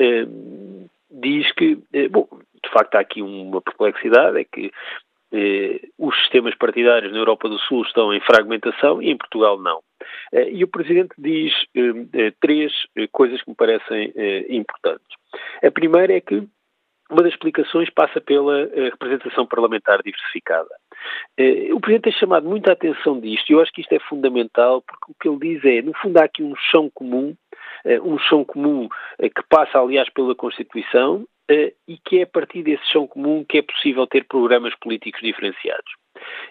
[0.00, 1.78] um, diz que,
[2.10, 2.26] bom,
[2.64, 4.70] de facto há aqui uma perplexidade, é que eh,
[5.98, 9.80] os sistemas partidários na Europa do Sul estão em fragmentação e em Portugal não.
[10.32, 12.72] Eh, e o Presidente diz eh, três
[13.10, 14.12] coisas que me parecem
[14.48, 15.16] importantes.
[15.62, 16.46] A primeira é que
[17.10, 20.70] uma das explicações passa pela representação parlamentar diversificada.
[21.74, 25.12] O Presidente tem chamado muita atenção disto e eu acho que isto é fundamental porque
[25.12, 27.36] o que ele diz é, no fundo, há aqui um chão comum,
[28.02, 28.88] um chão comum
[29.20, 33.62] que passa, aliás, pela Constituição e que é a partir desse chão comum que é
[33.62, 35.92] possível ter programas políticos diferenciados.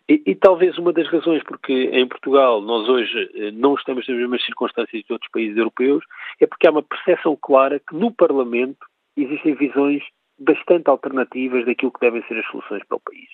[0.08, 4.18] E, e, talvez uma das razões porque em Portugal nós hoje uh, não estamos nas
[4.18, 6.04] mesmas circunstâncias de outros países europeus
[6.40, 8.86] é porque há uma percepção clara que no Parlamento
[9.16, 10.04] existem visões
[10.38, 13.30] bastante alternativas daquilo que devem ser as soluções para o país.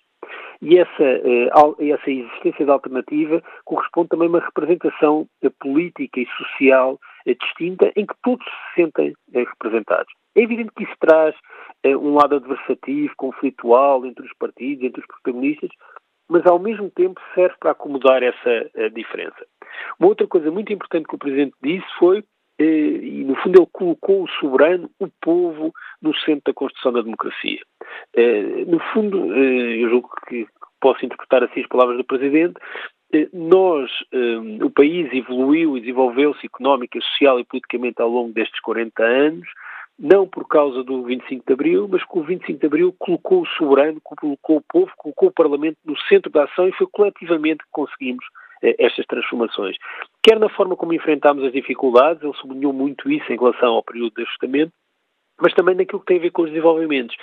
[0.62, 5.28] E essa, uh, essa existência de alternativa corresponde também a uma representação
[5.60, 10.12] política e social distinta em que todos se sentem representados.
[10.36, 11.36] É evidente que isso traz
[11.86, 15.70] uh, um lado adversativo, conflitual entre os partidos, entre os protagonistas,
[16.30, 19.46] mas ao mesmo tempo serve para acomodar essa uh, diferença.
[20.00, 22.24] Uma outra coisa muito importante que o Presidente disse foi, uh,
[22.62, 27.62] e no fundo ele colocou o soberano, o povo, no centro da construção da democracia.
[28.68, 30.48] no fundo, eu julgo que
[30.80, 32.54] posso interpretar assim as palavras do Presidente,
[33.34, 33.92] nós,
[34.62, 39.50] o país evoluiu e desenvolveu-se económica, social e politicamente ao longo destes 40 anos,
[40.00, 43.48] não por causa do 25 de Abril, mas que o 25 de Abril colocou o
[43.48, 47.72] soberano, colocou o povo, colocou o Parlamento no centro da ação e foi coletivamente que
[47.72, 48.26] conseguimos
[48.64, 49.76] eh, estas transformações.
[50.24, 54.14] Quer na forma como enfrentámos as dificuldades, ele sublinhou muito isso em relação ao período
[54.16, 54.72] de ajustamento,
[55.42, 57.16] mas também naquilo que tem a ver com os desenvolvimentos.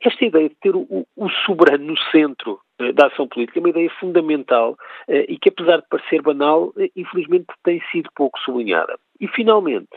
[0.00, 3.70] Esta ideia de ter o, o soberano no centro eh, da ação política é uma
[3.70, 4.76] ideia fundamental
[5.08, 8.96] eh, e que, apesar de parecer banal, eh, infelizmente tem sido pouco sublinhada.
[9.20, 9.88] E, finalmente,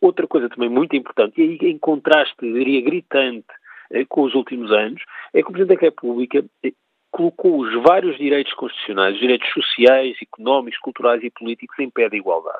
[0.00, 3.46] outra coisa também muito importante, e aí em contraste, diria, gritante
[3.90, 5.02] eh, com os últimos anos,
[5.32, 6.72] é que o Presidente da República eh,
[7.10, 12.16] colocou os vários direitos constitucionais, os direitos sociais, económicos, culturais e políticos em pé de
[12.16, 12.58] igualdade.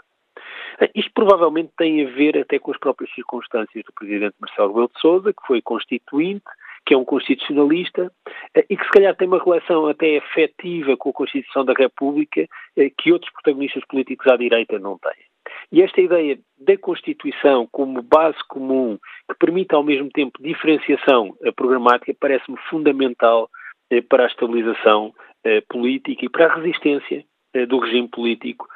[0.94, 5.00] Isto provavelmente tem a ver até com as próprias circunstâncias do Presidente Marcelo Rebelo de
[5.00, 6.44] Sousa, que foi constituinte,
[6.86, 8.10] que é um constitucionalista
[8.56, 12.48] e que se calhar tem uma relação até afetiva com a Constituição da República
[12.96, 15.29] que outros protagonistas políticos à direita não têm.
[15.72, 18.98] E esta ideia da Constituição como base comum,
[19.28, 23.48] que permite ao mesmo tempo diferenciação eh, programática, parece-me fundamental
[23.90, 25.14] eh, para a estabilização
[25.44, 27.24] eh, política e para a resistência
[27.68, 28.68] do regime político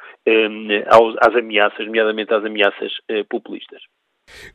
[1.21, 2.91] às ameaças, nomeadamente às ameaças
[3.29, 3.81] populistas.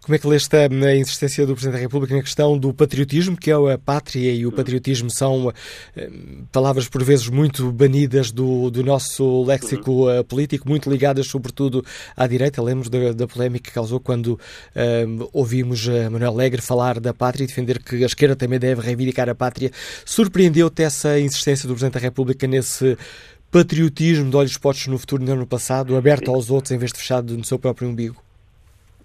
[0.03, 3.51] Como é que leste a insistência do Presidente da República na questão do patriotismo, que
[3.51, 5.53] é a pátria e o patriotismo são
[5.97, 6.11] eh,
[6.51, 11.85] palavras por vezes muito banidas do, do nosso léxico uh, político, muito ligadas sobretudo
[12.17, 12.63] à direita.
[12.63, 17.45] Lemos da, da polémica que causou quando uh, ouvimos uh, Manuel Alegre falar da pátria
[17.45, 19.71] e defender que a esquerda também deve reivindicar a pátria.
[20.05, 22.97] Surpreendeu-te essa insistência do Presidente da República nesse
[23.51, 26.91] patriotismo de olhos postos no futuro e não no passado, aberto aos outros em vez
[26.91, 28.30] de fechado no seu próprio umbigo?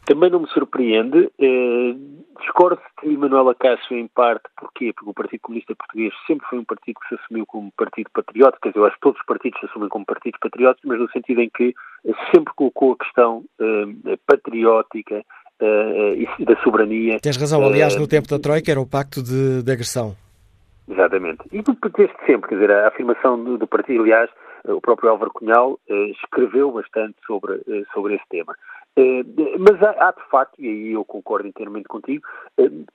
[0.05, 1.31] Também não me surpreende.
[1.39, 1.95] Eh,
[2.39, 4.93] discordo de Manuela Cássio em parte, porquê?
[4.93, 8.61] Porque o Partido Comunista Português sempre foi um partido que se assumiu como partido patriótico,
[8.61, 11.09] quer dizer, eu acho que todos os partidos se assumem como partidos patrióticos, mas no
[11.11, 11.73] sentido em que
[12.33, 15.23] sempre colocou a questão eh, patriótica
[15.59, 17.19] eh, e da soberania.
[17.19, 20.15] Tens razão, aliás, no tempo da Troika era o pacto de, de agressão.
[20.87, 21.43] Exatamente.
[21.51, 24.29] E desde sempre, quer dizer, a afirmação do, do partido, aliás,
[24.67, 28.55] o próprio Álvaro Cunhal eh, escreveu bastante sobre, eh, sobre esse tema.
[28.97, 29.23] Eh,
[29.59, 32.25] mas há, há, de facto, e aí eu concordo inteiramente contigo,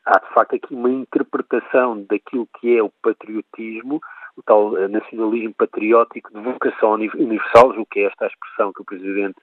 [0.06, 4.00] há de facto aqui uma interpretação daquilo que é o patriotismo,
[4.36, 9.36] o tal nacionalismo patriótico de vocação universal, o que é esta expressão que o Presidente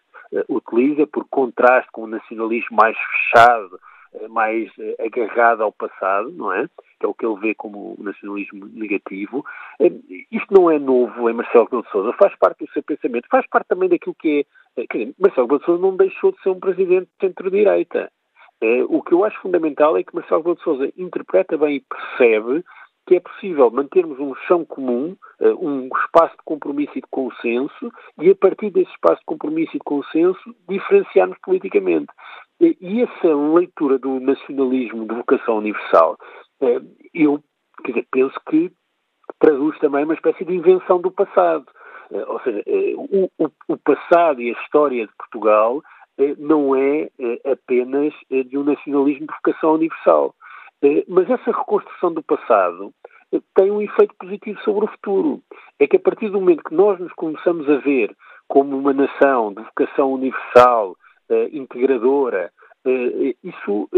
[0.50, 3.80] utiliza, por contraste com o nacionalismo mais fechado,
[4.30, 6.68] mais agarrado ao passado, não é?
[7.00, 9.46] Que é o que ele vê como nacionalismo negativo.
[10.32, 13.48] Isto não é novo em Marcelo Rebelo de Sousa, faz parte do seu pensamento, faz
[13.48, 14.46] parte também daquilo que
[14.78, 14.86] é.
[14.92, 18.12] Dizer, Marcelo Rebelo de Sousa não deixou de ser um presidente de centro-direita.
[18.90, 22.64] O que eu acho fundamental é que Marcelo Rebelo de Sousa interpreta bem e percebe
[23.08, 27.92] que é possível mantermos um chão comum, eh, um espaço de compromisso e de consenso,
[28.22, 32.08] e a partir desse espaço de compromisso e de consenso, diferenciarmos politicamente.
[32.60, 36.18] E essa leitura do nacionalismo de vocação universal,
[36.62, 36.82] eh,
[37.14, 37.44] eu
[37.86, 38.72] dizer, penso que
[39.40, 41.66] traduz também uma espécie de invenção do passado.
[42.12, 42.64] Eh, ou seja,
[42.98, 45.84] o, o passado e a história de Portugal
[46.40, 47.10] não é
[47.46, 50.34] apenas de um nacionalismo de vocação universal.
[50.82, 52.94] Eh, mas essa reconstrução do passado
[53.34, 55.42] eh, tem um efeito positivo sobre o futuro.
[55.80, 58.16] É que a partir do momento que nós nos começamos a ver
[58.48, 61.07] como uma nação de vocação universal, eh,
[61.52, 62.52] integradora,
[63.44, 63.90] isso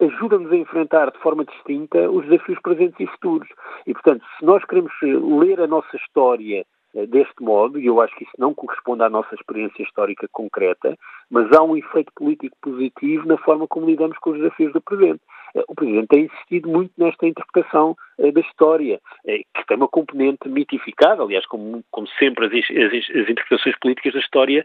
[0.00, 3.48] ajuda-nos a enfrentar de forma distinta os desafios presentes e futuros.
[3.86, 6.66] E, portanto, se nós queremos ler a nossa história
[7.08, 10.96] deste modo, e eu acho que isso não corresponde à nossa experiência histórica concreta,
[11.30, 15.20] mas há um efeito político positivo na forma como lidamos com os desafios do presente.
[15.56, 19.88] Eh, o Presidente tem insistido muito nesta interpretação eh, da história, eh, que tem uma
[19.88, 24.64] componente mitificada, aliás, como, como sempre as, as, as, interpretações políticas da história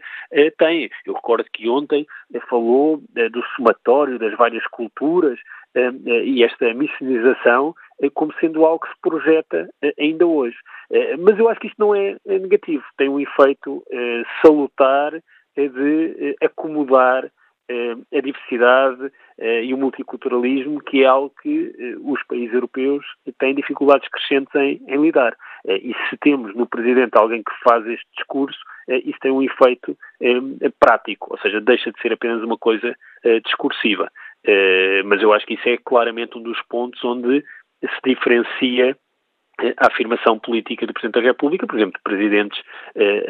[0.58, 0.90] têm.
[1.06, 2.06] Eu recordo que ontem
[2.48, 5.38] falou do somatório das várias culturas
[6.24, 7.74] e esta missionização
[8.10, 10.56] como sendo algo que se projeta ainda hoje.
[11.20, 13.82] Mas eu acho que isto não é negativo, tem um efeito
[14.42, 15.12] salutar
[15.56, 17.30] de acomodar
[18.12, 23.04] a diversidade eh, e o multiculturalismo, que é algo que eh, os países europeus
[23.38, 25.34] têm dificuldades crescentes em, em lidar.
[25.66, 29.96] Eh, e se temos no Presidente alguém que faz este discurso, isso tem um efeito
[30.80, 32.96] prático, ou seja, deixa de ser apenas uma coisa
[33.44, 34.10] discursiva.
[35.04, 37.44] Mas eu acho que isso é claramente um dos pontos onde
[37.82, 38.96] se diferencia
[39.76, 42.60] a afirmação política do Presidente da República, por exemplo, de presidentes
[42.94, 43.24] eh,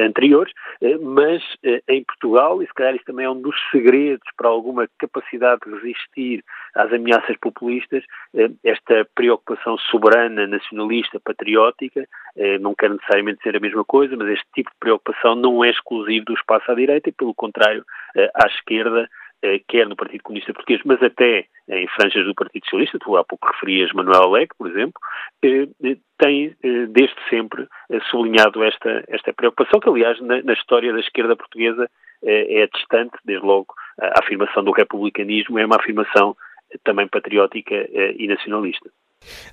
[0.00, 3.54] eh, anteriores, eh, mas eh, em Portugal, e se calhar isso também é um dos
[3.70, 6.44] segredos para alguma capacidade de resistir
[6.74, 8.02] às ameaças populistas,
[8.34, 14.28] eh, esta preocupação soberana, nacionalista, patriótica, eh, não quer necessariamente ser a mesma coisa, mas
[14.28, 17.84] este tipo de preocupação não é exclusivo do espaço à direita e, pelo contrário,
[18.34, 19.08] à esquerda, eh,
[19.68, 23.46] quer no Partido Comunista Português, mas até em franjas do Partido Socialista, tu há pouco
[23.46, 25.00] referias Manuel Alegre, por exemplo,
[25.42, 26.56] eh, eh, tem
[26.88, 27.68] desde sempre
[28.10, 31.88] sublinhado esta, esta preocupação, que aliás na, na história da esquerda portuguesa
[32.20, 36.36] é distante, desde logo a afirmação do republicanismo é uma afirmação
[36.82, 38.90] também patriótica e nacionalista.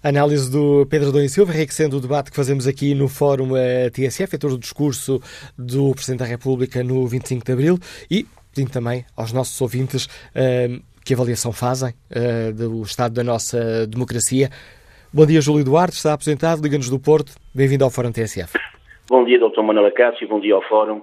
[0.04, 3.50] Análise do Pedro Dom Silva, enriquecendo o debate que fazemos aqui no Fórum
[3.94, 5.22] TSF, em torno do discurso
[5.56, 7.78] do Presidente da República no 25 de Abril
[8.10, 8.26] e
[8.56, 14.48] pedindo também aos nossos ouvintes uh, que avaliação fazem uh, do estado da nossa democracia.
[15.14, 17.34] Bom dia, Júlio Duarte, está apresentado, Liga-nos do Porto.
[17.54, 18.58] Bem-vindo ao Fórum TSF.
[19.10, 19.62] Bom dia, Dr.
[19.62, 21.02] Manuel Acácio, bom dia ao Fórum.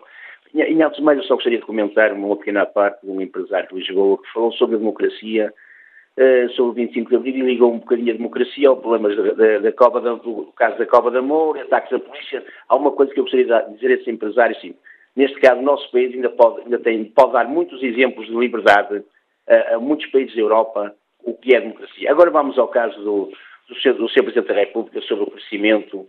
[0.55, 3.75] Em altos mais, eu só gostaria de comentar uma pequena parte de um empresário de
[3.75, 5.53] Lisboa que falou sobre a democracia,
[6.19, 9.09] uh, sobre o 25 de Abril e ligou um bocadinho a democracia ao problema
[9.61, 12.43] da, Cova do caso da Cova da Moura, ataques da polícia.
[12.69, 14.75] Há uma coisa que eu gostaria de dizer a esse empresário, sim.
[15.15, 19.05] Neste caso, o nosso país ainda pode, ainda tem, pode dar muitos exemplos de liberdade
[19.49, 20.95] a, a, muitos países da Europa,
[21.25, 22.11] o que é democracia.
[22.11, 23.33] Agora vamos ao caso do,
[23.69, 23.95] do, Sr.
[23.95, 26.07] do Presidente da República sobre o crescimento.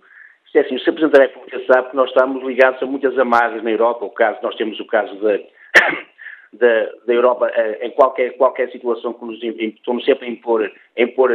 [0.56, 0.94] É assim, o Sr.
[0.94, 4.06] Presidente da República sabe que nós estamos ligados a muitas amarras na Europa.
[4.06, 5.38] O caso, nós temos o caso da,
[6.54, 7.52] da, da Europa
[7.82, 11.32] em qualquer, qualquer situação que nos estamos sempre a impor, a impor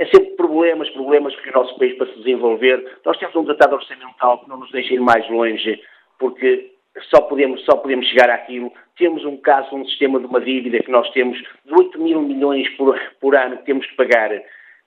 [0.00, 2.98] é sempre problemas, problemas que o nosso país para se desenvolver.
[3.04, 5.78] Nós temos um tratado orçamental que não nos deixa ir mais longe,
[6.18, 6.72] porque
[7.10, 8.72] só podemos, só podemos chegar àquilo.
[8.96, 12.68] Temos um caso, um sistema de uma dívida que nós temos de 8 mil milhões
[12.76, 14.30] por, por ano que temos de pagar,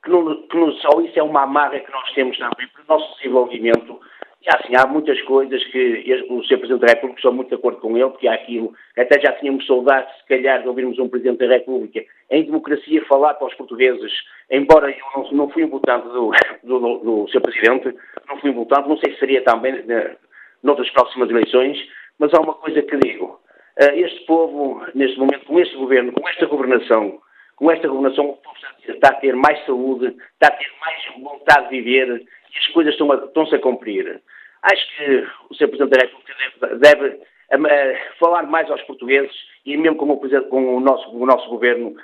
[0.04, 3.00] que, não, que não, só isso é uma amarra que nós temos também para o
[3.00, 4.00] nosso desenvolvimento.
[4.46, 6.58] E assim, há muitas coisas que o Sr.
[6.58, 9.66] Presidente da República, estou muito de acordo com ele, porque há aquilo, até já tínhamos
[9.66, 14.12] saudades, se calhar, de ouvirmos um Presidente da República em democracia falar para os portugueses,
[14.52, 16.32] embora eu não, não fui um votante do,
[16.62, 17.40] do, do, do Sr.
[17.40, 17.96] Presidente,
[18.28, 20.18] não fui um votante, não sei se seria também né,
[20.62, 21.78] noutras próximas eleições,
[22.20, 23.40] mas há uma coisa que digo.
[23.78, 27.20] Eh, este povo, neste momento, com este governo, com esta governação,
[27.56, 28.56] com esta governação, o povo
[28.88, 32.94] está a ter mais saúde, está a ter mais vontade de viver e as coisas
[32.94, 34.22] estão a, estão-se a cumprir.
[34.62, 35.68] Acho que o Sr.
[35.68, 37.22] Presidente da República deve, deve
[37.52, 39.36] a, a, falar mais aos portugueses
[39.66, 41.96] e mesmo com o, com o, nosso, o nosso governo,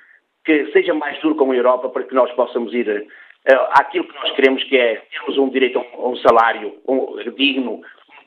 [0.43, 3.07] que seja mais duro com a Europa para que nós possamos ir
[3.71, 7.15] àquilo que nós queremos, que é termos um direito a um, a um salário um,
[7.35, 7.81] digno,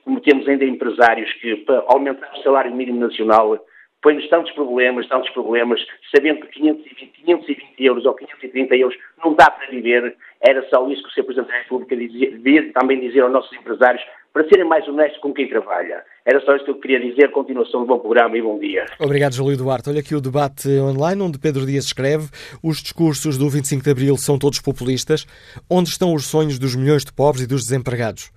[0.04, 3.58] como temos ainda empresários que, para aumentar o salário mínimo nacional,
[4.02, 5.80] põe-nos tantos problemas, tantos problemas,
[6.14, 11.02] sabendo que 520, 520 euros ou 530 euros não dá para viver, era só isso
[11.04, 11.24] que o Sr.
[11.24, 14.02] Presidente da República devia também dizer aos nossos empresários,
[14.32, 16.02] para serem mais honestos com quem trabalha.
[16.24, 17.30] Era só isto que eu queria dizer.
[17.30, 18.86] Continuação de bom programa e bom dia.
[18.98, 19.90] Obrigado, Júlio Duarte.
[19.90, 22.28] Olha aqui o debate online, onde Pedro Dias escreve:
[22.62, 25.26] os discursos do 25 de Abril são todos populistas.
[25.70, 28.32] Onde estão os sonhos dos milhões de pobres e dos desempregados?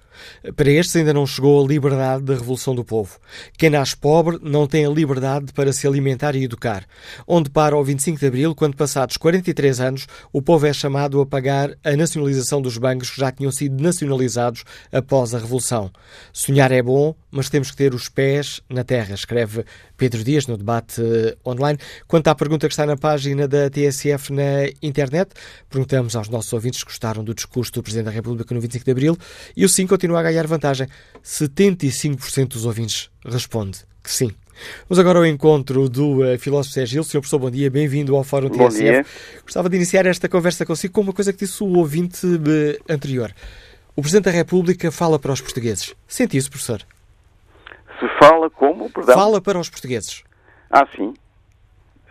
[0.56, 3.20] Para estes ainda não chegou a liberdade da revolução do povo.
[3.58, 6.86] Quem nasce pobre não tem a liberdade para se alimentar e educar.
[7.28, 11.26] Onde para o 25 de Abril, quando passados 43 anos, o povo é chamado a
[11.26, 15.92] pagar a nacionalização dos bancos que já tinham sido nacionalizados após a revolução.
[16.32, 19.66] Sonhar é bom, mas temos que ter os pés na terra, escreve
[19.98, 21.02] Pedro Dias no debate
[21.46, 21.80] online.
[22.08, 25.32] Quanto à pergunta que está na página da TSF na internet,
[25.70, 28.92] perguntamos aos nossos ouvintes se gostaram do discurso do Presidente da República no 25 de
[28.92, 29.18] Abril
[29.56, 30.88] e o sim continua a ganhar vantagem.
[31.24, 34.30] 75% dos ouvintes responde que sim.
[34.88, 37.04] Vamos agora ao encontro do uh, filósofo Sérgio Gil.
[37.04, 38.84] Senhor professor, bom dia, bem-vindo ao Fórum bom TSF.
[38.84, 39.06] Dia.
[39.44, 42.40] Gostava de iniciar esta conversa consigo com uma coisa que disse o ouvinte uh,
[42.88, 43.34] anterior.
[43.96, 45.96] O Presidente da República fala para os portugueses.
[46.08, 46.82] Sente isso, professor?
[48.00, 49.16] Se fala como, perdão?
[49.16, 50.24] Fala para os portugueses.
[50.70, 51.16] Ah, sim.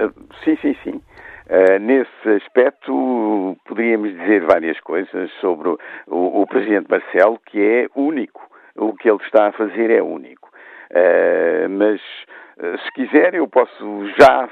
[0.01, 0.13] Uh,
[0.45, 1.01] sim, sim, sim.
[1.47, 5.79] Uh, nesse aspecto, poderíamos dizer várias coisas sobre o,
[6.43, 8.43] o, Presidente Marcelo, que é único.
[8.77, 10.49] O que ele está a fazer é único.
[10.91, 12.01] Uh, mas,
[12.83, 14.49] se quiser, eu posso já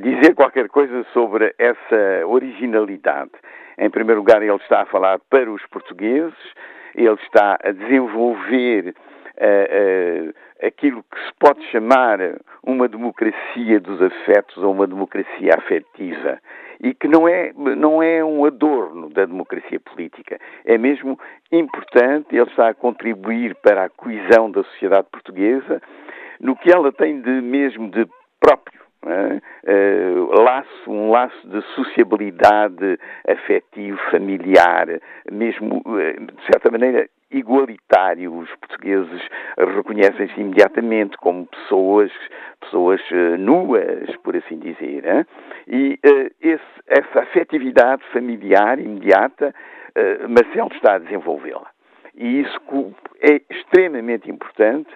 [0.00, 3.32] dizer qualquer coisa sobre essa originalidade.
[3.78, 6.34] Em primeiro lugar, ele está a falar para os portugueses,
[6.94, 8.94] ele está a desenvolver
[10.62, 12.18] aquilo que se pode chamar
[12.62, 16.38] uma democracia dos afetos ou uma democracia afetiva
[16.80, 20.38] e que não é, não é um adorno da democracia política.
[20.64, 21.18] É mesmo
[21.50, 25.80] importante, ele está a contribuir para a coesão da sociedade portuguesa
[26.40, 28.06] no que ela tem de mesmo de
[28.40, 28.85] próprio.
[29.06, 34.86] Uh, laço, um laço de sociabilidade afetivo, familiar,
[35.30, 38.34] mesmo, de certa maneira, igualitário.
[38.34, 39.22] Os portugueses
[39.58, 42.12] reconhecem-se imediatamente como pessoas,
[42.60, 45.04] pessoas uh, nuas, por assim dizer.
[45.04, 45.26] Hein?
[45.66, 49.54] E uh, esse, essa afetividade familiar imediata,
[49.96, 51.70] uh, Marcelo está a desenvolvê-la.
[52.14, 52.60] E isso
[53.20, 54.88] é extremamente importante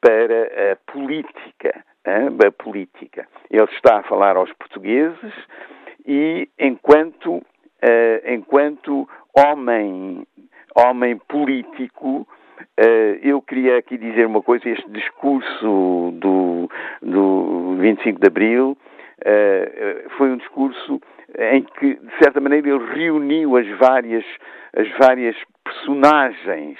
[0.00, 1.84] para a política.
[2.06, 2.36] Hein?
[2.46, 3.26] A política.
[3.50, 5.34] Ele está a falar aos portugueses
[6.06, 7.42] e enquanto,
[8.26, 10.26] enquanto homem
[10.76, 12.28] homem político,
[13.22, 16.70] eu queria aqui dizer uma coisa: este discurso do,
[17.02, 18.76] do 25 de Abril
[20.16, 21.00] foi um discurso
[21.38, 24.24] em que, de certa maneira, ele reuniu as várias,
[24.76, 26.78] as várias personagens.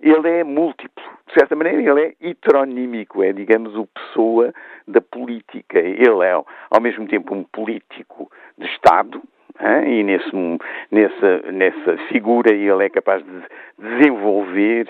[0.00, 4.52] Ele é múltiplo, de certa maneira, ele é heteronímico, é, digamos, o pessoa
[4.86, 5.78] da política.
[5.78, 9.20] Ele é, ao mesmo tempo, um político de Estado,
[9.86, 10.30] e nesse,
[10.90, 13.42] nessa, nessa figura ele é capaz de
[13.76, 14.88] desenvolver,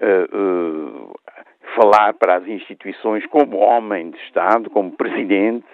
[0.00, 1.14] uh, uh,
[1.74, 5.66] falar para as instituições como homem de Estado, como presidente.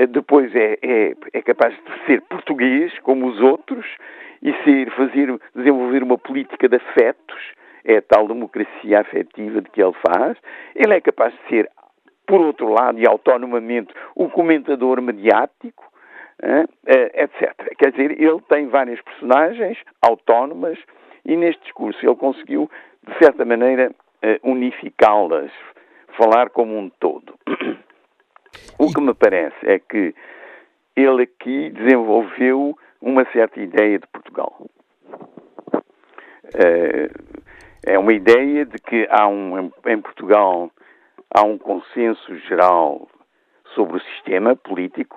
[0.00, 3.86] Uh, depois é, é, é capaz de ser português, como os outros,
[4.42, 7.52] e ser, fazer, desenvolver uma política de afetos,
[7.84, 10.36] é a tal democracia afetiva de que ele faz.
[10.74, 11.70] Ele é capaz de ser,
[12.26, 15.84] por outro lado, e autonomamente, o comentador mediático,
[16.86, 17.54] etc.
[17.78, 20.78] Quer dizer, ele tem várias personagens autónomas
[21.24, 22.70] e neste discurso ele conseguiu,
[23.06, 23.92] de certa maneira,
[24.22, 25.50] eh, unificá-las,
[26.16, 27.34] falar como um todo.
[28.78, 30.14] O que me parece é que
[30.96, 34.66] ele aqui desenvolveu uma certa ideia de Portugal.
[36.54, 37.10] Eh,
[37.88, 40.70] é uma ideia de que há um, em Portugal
[41.34, 43.08] há um consenso geral
[43.74, 45.16] sobre o sistema político,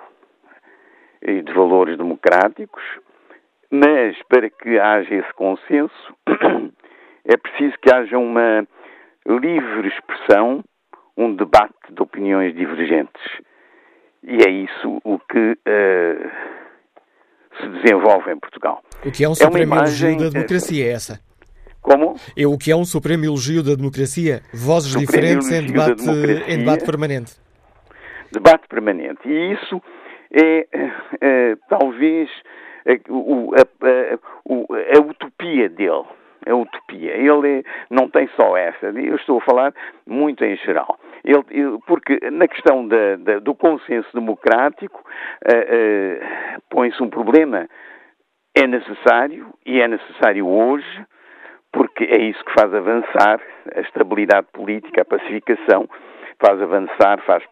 [1.20, 2.82] e de valores democráticos,
[3.70, 6.16] mas para que haja esse consenso
[7.24, 8.66] é preciso que haja uma
[9.26, 10.64] livre expressão,
[11.16, 13.22] um debate de opiniões divergentes.
[14.24, 16.30] E é isso o que uh,
[17.60, 18.82] se desenvolve em Portugal.
[19.04, 21.31] O que é um supremo é da democracia, é essa?
[21.82, 22.14] Como?
[22.36, 24.40] É o que é um supremo elogio da democracia.
[24.54, 26.04] Vozes supremo diferentes em debate,
[26.48, 27.32] em debate permanente.
[28.30, 29.28] Debate permanente.
[29.28, 29.82] E isso
[30.32, 30.68] é,
[31.20, 32.30] é talvez
[32.86, 32.96] a, a,
[34.96, 36.04] a, utopia dele.
[36.46, 37.16] A utopia.
[37.16, 38.86] Ele é, não tem só essa.
[38.86, 39.74] Eu estou a falar
[40.06, 41.00] muito em geral.
[41.24, 45.02] Ele, ele, porque na questão da, da, do consenso democrático uh,
[46.58, 47.68] uh, põe-se um problema.
[48.54, 51.06] É necessário, e é necessário hoje,
[51.72, 53.40] porque é isso que faz avançar
[53.74, 55.88] a estabilidade política, a pacificação.
[56.38, 57.42] faz avançar, faz,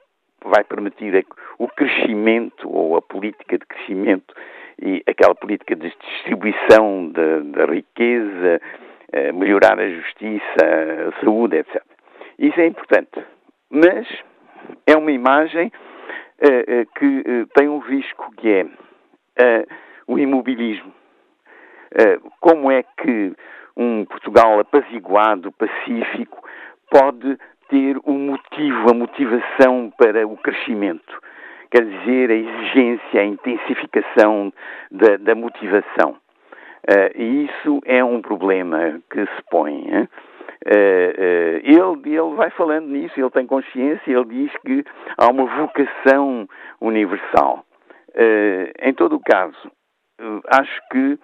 [0.44, 1.24] vai permitir
[1.59, 4.34] o crescimento ou a política de crescimento
[4.82, 8.60] e aquela política de distribuição da riqueza,
[9.12, 10.56] eh, melhorar a justiça,
[11.09, 11.82] a saúde, etc.
[12.38, 13.22] Isso é importante.
[13.70, 14.09] Mas
[14.86, 18.66] é uma imagem uh, uh, que tem um risco que é
[20.06, 20.92] o imobilismo.
[22.40, 23.34] como é que
[23.81, 26.47] um Portugal apaziguado, pacífico,
[26.90, 27.39] pode
[27.69, 31.19] ter o um motivo, a motivação para o crescimento?
[31.70, 34.52] Quer dizer, a exigência, a intensificação
[34.90, 36.16] da, da motivação.
[37.15, 40.09] e isso é um problema que se põe.
[40.66, 44.85] Uh, uh, ele, ele vai falando nisso, ele tem consciência, ele diz que
[45.16, 46.47] há uma vocação
[46.81, 47.65] universal.
[48.11, 49.70] Uh, em todo o caso,
[50.48, 51.18] acho que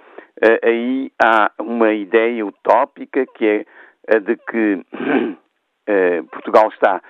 [0.63, 4.85] aí há uma ideia utópica que é a de que
[6.31, 7.03] Portugal está,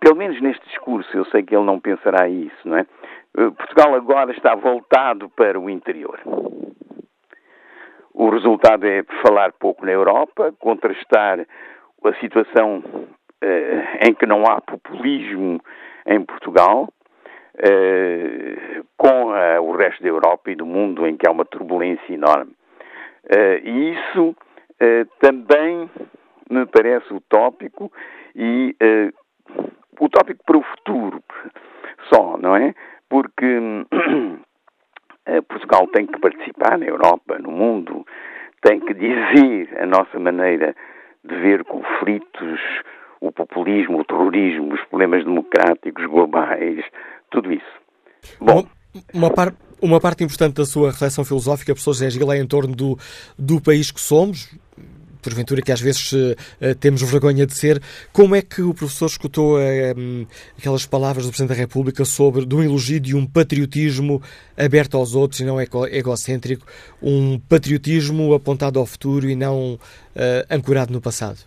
[0.00, 2.86] pelo menos neste discurso, eu sei que ele não pensará isso, não é?
[3.32, 6.20] Portugal agora está voltado para o interior.
[8.12, 11.40] O resultado é falar pouco na Europa, contrastar
[12.04, 12.82] a situação
[13.40, 15.60] eh, em que não há populismo
[16.06, 16.88] em Portugal
[17.62, 22.12] eh, com eh, o resto da Europa e do mundo em que há uma turbulência
[22.12, 22.52] enorme.
[23.28, 24.34] Eh, e isso
[25.18, 25.90] também
[26.48, 27.92] me parece utópico
[28.34, 28.74] e
[30.00, 31.22] utópico para o futuro
[32.10, 32.74] só, não é?
[33.10, 33.60] Porque
[35.48, 38.06] Portugal tem que participar na Europa, no mundo,
[38.62, 40.74] tem que dizer a nossa maneira
[41.22, 42.60] de ver conflitos,
[43.20, 46.82] o populismo, o terrorismo, os problemas democráticos globais,
[47.30, 47.80] tudo isso.
[48.40, 48.66] Bom,
[49.12, 52.74] uma, par, uma parte importante da sua reflexão filosófica, professor José Gil, é em torno
[52.74, 52.98] do,
[53.38, 54.48] do país que somos,
[55.22, 56.34] porventura que às vezes uh,
[56.78, 57.80] temos vergonha de ser.
[58.12, 60.26] Como é que o professor escutou uh,
[60.58, 64.22] aquelas palavras do Presidente da República sobre de um elogio de um patriotismo
[64.56, 66.66] aberto aos outros e não egocêntrico,
[67.02, 69.78] um patriotismo apontado ao futuro e não uh,
[70.50, 71.38] ancorado no passado?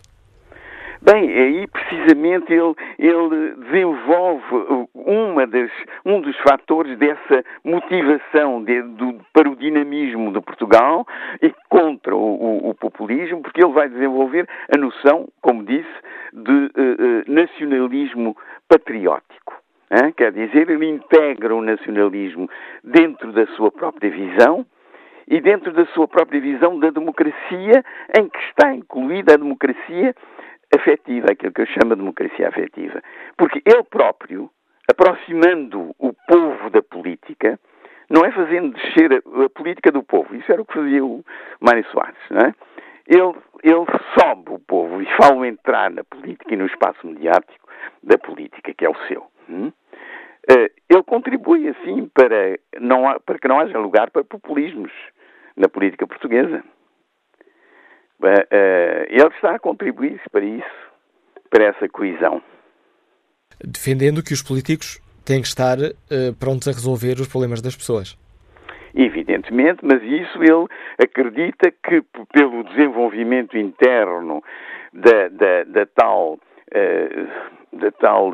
[1.04, 5.70] Bem, aí precisamente ele, ele desenvolve uma das,
[6.02, 11.06] um dos fatores dessa motivação de, do, para o dinamismo de Portugal
[11.42, 15.92] e contra o, o, o, populismo, porque ele vai desenvolver a noção, como disse,
[16.32, 18.34] de uh, uh, nacionalismo
[18.66, 19.52] patriótico.
[19.90, 20.10] Hein?
[20.16, 22.48] Quer dizer, ele integra o nacionalismo
[22.82, 24.64] dentro da sua própria visão
[25.28, 27.84] e dentro da sua própria visão da democracia,
[28.18, 30.14] em que está incluída a democracia
[30.74, 33.02] afetiva, aquilo que eu chamo de democracia afetiva.
[33.36, 34.50] Porque ele próprio,
[34.90, 37.58] aproximando o povo da política,
[38.10, 40.34] não é fazendo descer a, a, política do povo.
[40.36, 41.24] Isso era o que fazia o
[41.60, 42.54] Mário Soares, não é?
[43.06, 43.84] Ele, ele
[44.18, 47.68] sobe o povo e fala entrar na política e no espaço mediático
[48.02, 49.26] da política, que é o seu.
[49.48, 49.70] Hum?
[50.50, 54.92] Uh, ele contribui, assim, para, não, para que não haja lugar para populismos
[55.56, 56.62] na política portuguesa.
[58.20, 60.76] Uh, ele está a contribuir para isso,
[61.50, 62.42] para essa coesão.
[63.62, 68.16] Defendendo que os políticos têm que estar uh, prontos a resolver os problemas das pessoas.
[68.94, 70.68] Evidentemente, mas isso ele
[71.02, 74.42] acredita que pelo desenvolvimento interno
[74.92, 76.38] da, da, da tal
[77.72, 78.32] da tal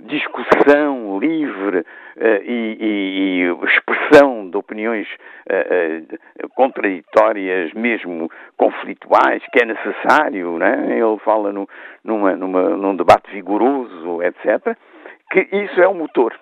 [0.00, 5.08] discussão livre uh, e, e, expressão de opiniões
[6.54, 10.98] contraditórias, mesmo conflituais, que é necessário, né?
[10.98, 11.68] ele fala no,
[12.02, 14.76] numa, numa, num debate vigoroso, etc.,
[15.30, 16.34] que isso é o motor.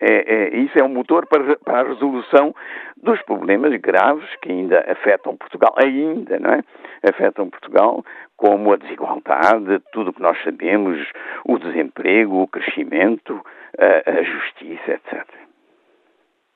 [0.00, 2.54] É, é, isso é um motor para, para, a resolução
[2.96, 6.64] dos problemas graves que ainda afetam Portugal, ainda, não é?
[7.06, 8.04] Afetam Portugal,
[8.36, 10.98] como a desigualdade, tudo o que nós sabemos,
[11.44, 13.40] o desemprego, o crescimento,
[13.78, 15.26] a, a justiça, etc.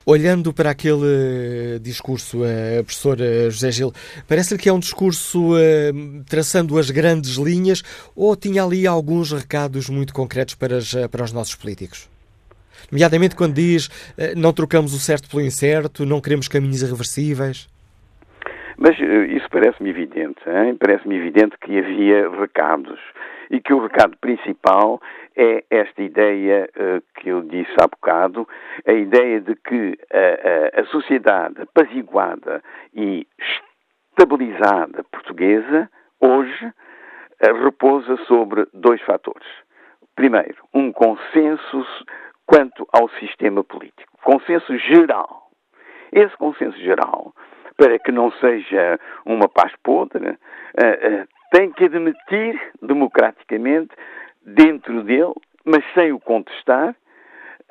[0.06, 3.92] Olhando para aquele discurso, uh, professor uh, José Gil,
[4.28, 7.82] parece-lhe que é um discurso uh, traçando as grandes linhas
[8.14, 12.13] ou tinha ali alguns recados muito concretos para, as, para os nossos políticos?
[12.90, 13.88] Nomeadamente quando diz
[14.36, 17.68] não trocamos o certo pelo incerto, não queremos caminhos irreversíveis.
[18.76, 20.40] Mas isso parece-me evidente.
[20.80, 22.98] Parece-me evidente que havia recados
[23.50, 25.00] e que o recado principal
[25.36, 28.48] é esta ideia uh, que eu disse há bocado,
[28.86, 32.62] a ideia de que a, a sociedade apaziguada
[32.94, 33.26] e
[34.16, 35.90] estabilizada portuguesa,
[36.20, 39.46] hoje, uh, repousa sobre dois fatores.
[40.14, 41.86] Primeiro, um consenso
[42.46, 44.18] quanto ao sistema político.
[44.22, 45.48] Consenso geral.
[46.12, 47.34] Esse consenso geral,
[47.76, 53.94] para que não seja uma paz podre, uh, tem que admitir democraticamente
[54.44, 55.34] dentro dele,
[55.64, 56.94] mas sem o contestar,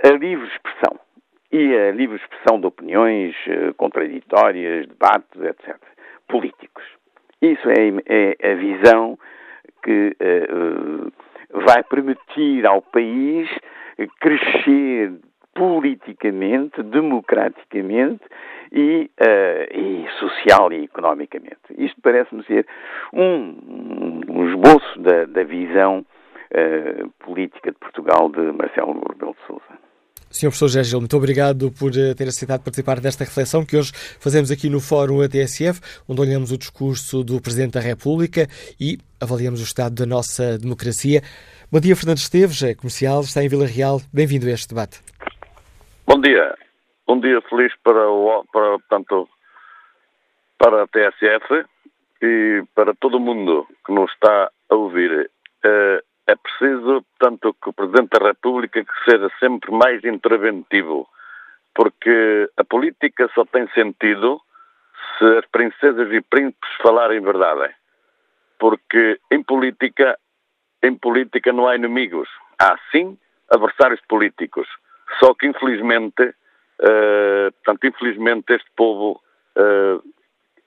[0.03, 0.99] a livre expressão.
[1.51, 5.77] E a livre expressão de opiniões uh, contraditórias, debates, etc.
[6.27, 6.83] Políticos.
[7.41, 9.17] Isso é, é a visão
[9.83, 10.15] que
[11.65, 13.49] vai permitir ao país
[14.19, 15.13] crescer
[15.53, 18.23] politicamente, democraticamente
[18.71, 21.59] e, uh, e, social e economicamente.
[21.77, 22.65] Isto parece-me ser
[23.13, 29.83] um, um esboço da, da visão uh, política de Portugal de Marcelo Rebelo de Sousa.
[30.33, 30.47] Sr.
[30.47, 34.49] Professor José Gil, muito obrigado por eh, ter aceitado participar desta reflexão que hoje fazemos
[34.49, 38.47] aqui no Fórum ATSF, onde olhamos o discurso do Presidente da República
[38.79, 41.21] e avaliamos o estado da nossa democracia.
[41.73, 43.97] Bom dia, Fernando Esteves, é comercial, está em Vila Real.
[44.13, 45.01] Bem-vindo a este debate.
[46.05, 46.55] Bom dia.
[47.07, 49.27] Um dia feliz para, o, para, portanto,
[50.59, 51.65] para a TSF
[52.21, 55.31] e para todo mundo que nos está a ouvir.
[55.65, 55.97] Uh,
[56.27, 61.09] é preciso, tanto que o Presidente da República que seja sempre mais interventivo,
[61.73, 64.39] porque a política só tem sentido
[65.17, 67.73] se as princesas e príncipes falarem verdade.
[68.59, 70.19] Porque em política,
[70.83, 72.29] em política não há inimigos,
[72.59, 73.17] há sim
[73.49, 74.67] adversários políticos.
[75.19, 79.21] Só que infelizmente, uh, portanto, infelizmente este povo
[79.57, 80.03] uh,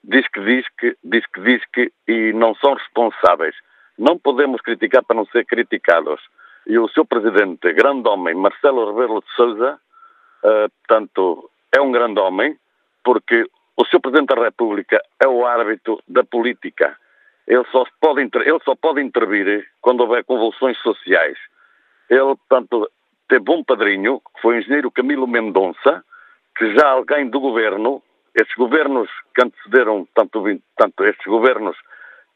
[0.02, 3.54] diz que diz que, diz que diz que e não são responsáveis.
[3.98, 6.20] Não podemos criticar para não ser criticados.
[6.66, 9.78] E o seu presidente, grande homem, Marcelo Rebelo de Sousa,
[10.42, 12.56] uh, portanto, é um grande homem,
[13.04, 16.96] porque o seu presidente da República é o árbitro da política.
[17.46, 21.38] Ele só pode, ele só pode intervir quando houver convulsões sociais.
[22.10, 22.90] Ele, portanto,
[23.28, 26.04] teve um padrinho, que foi o engenheiro Camilo Mendonça,
[26.56, 28.02] que já alguém do governo,
[28.34, 30.42] estes governos que antecederam, tanto,
[30.76, 31.76] tanto estes governos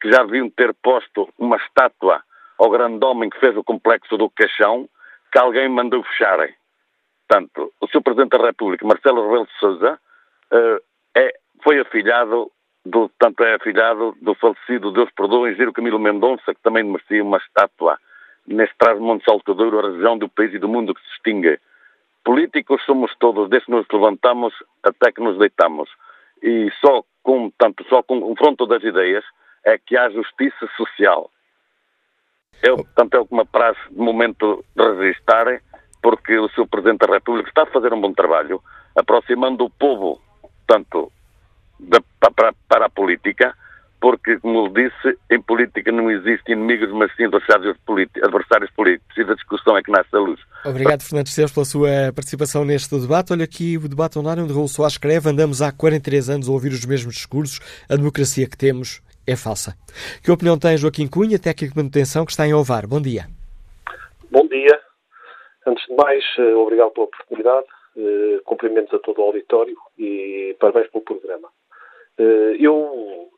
[0.01, 2.23] que já deviam ter posto uma estátua
[2.59, 4.89] ao grande homem que fez o complexo do Caixão,
[5.32, 6.55] que alguém mandou fecharem.
[7.27, 8.03] Portanto, o Sr.
[8.03, 9.99] Presidente da República, Marcelo Rebelo de Sousa,
[10.53, 10.82] uh,
[11.16, 11.32] é,
[11.62, 12.51] foi afilhado
[12.91, 17.39] do, tanto é afilhado do falecido Deus perdoa, engenheiro Camilo Mendonça, que também merecia uma
[17.39, 17.99] estátua
[18.47, 21.59] neste trás-monte saltador, a região do país e do mundo que se extingue.
[22.25, 24.53] Políticos somos todos, desde que nos levantamos
[24.83, 25.89] até que nos deitamos.
[26.43, 29.25] E só com, tanto, só com o confronto das ideias
[29.65, 31.31] é que há justiça social.
[32.62, 35.62] Eu, portanto, é uma praxe de momento de registrar,
[36.03, 36.67] porque o Sr.
[36.69, 38.62] Presidente da República está a fazer um bom trabalho,
[38.97, 40.21] aproximando o povo,
[40.67, 41.11] tanto
[42.35, 43.55] para, para a política,
[44.01, 48.23] porque, como disse, em política não existe inimigos, mas sim adversários políticos.
[48.23, 50.40] Adversários políticos e da discussão é que nasce a luz.
[50.65, 53.32] Obrigado, Fernando Esteves, pela sua participação neste debate.
[53.32, 56.70] Olha aqui o debate online onde Raul Soares escreve andamos há 43 anos a ouvir
[56.70, 57.61] os mesmos discursos.
[57.90, 59.74] A democracia que temos é falsa.
[60.24, 62.86] Que opinião tem Joaquim Cunha, técnico de manutenção, que está em Ovar?
[62.86, 63.27] Bom dia.
[64.31, 64.81] Bom dia.
[65.66, 67.66] Antes de mais, eh, obrigado pela oportunidade,
[67.97, 71.48] eh, cumprimentos a todo o auditório e parabéns pelo programa.
[72.21, 73.31] Eh, eu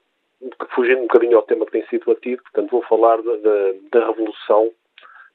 [0.75, 4.07] fugindo um bocadinho ao tema que tem sido batido, portanto vou falar da, da, da
[4.09, 4.73] Revolução,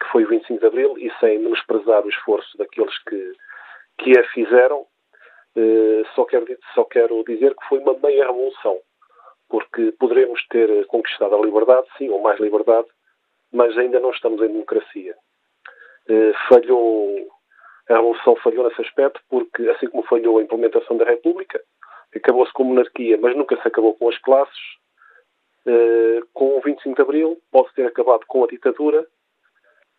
[0.02, 3.32] que foi o 25 de Abril, e sem menosprezar o esforço daqueles que,
[3.99, 4.86] que a fizeram,
[5.56, 8.80] eh, só, quero, só quero dizer que foi uma meia revolução,
[9.49, 12.88] porque poderemos ter conquistado a liberdade, sim, ou mais liberdade,
[13.53, 15.15] mas ainda não estamos em democracia.
[16.10, 17.30] Eh, falhou,
[17.90, 21.61] a Revolução falhou nesse aspecto, porque assim como falhou a implementação da República,
[22.18, 24.60] acabou-se com a monarquia, mas nunca se acabou com as classes,
[25.65, 29.06] eh, com o 25 de Abril pode ter acabado com a ditadura,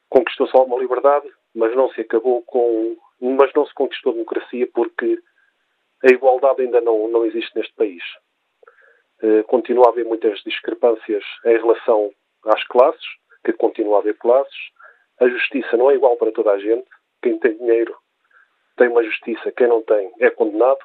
[0.09, 5.19] conquistou-se alguma liberdade, mas não se acabou com, mas não se conquistou a democracia porque
[6.05, 8.03] a igualdade ainda não, não existe neste país.
[9.23, 12.13] Uh, continua a haver muitas discrepâncias em relação
[12.47, 13.05] às classes,
[13.45, 14.57] que continua a haver classes.
[15.21, 16.89] A justiça não é igual para toda a gente.
[17.21, 17.97] Quem tem dinheiro
[18.77, 20.79] tem uma justiça, quem não tem é condenado.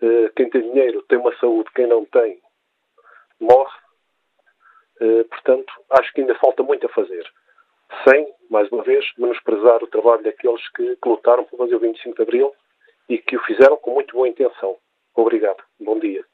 [0.00, 2.38] Uh, quem tem dinheiro tem uma saúde, quem não tem
[3.40, 3.78] morre.
[5.00, 7.24] Uh, portanto, acho que ainda falta muito a fazer.
[8.06, 12.16] Sem, mais uma vez, menosprezar o trabalho daqueles que, que lutaram por fazer o 25
[12.16, 12.52] de Abril
[13.08, 14.76] e que o fizeram com muito boa intenção.
[15.14, 15.56] Obrigado.
[15.80, 16.24] Bom dia.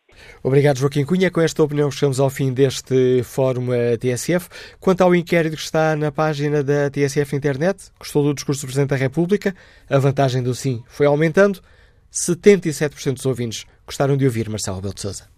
[0.43, 1.31] Obrigado, Joaquim Cunha.
[1.31, 3.69] Com esta opinião, chegamos ao fim deste Fórum
[3.99, 4.77] TSF.
[4.78, 8.91] Quanto ao inquérito que está na página da TSF Internet, gostou do discurso do Presidente
[8.91, 9.55] da República?
[9.89, 11.61] A vantagem do sim foi aumentando.
[12.15, 15.34] 77% dos ouvintes gostaram de ouvir Marcelo Rebelo de Sousa.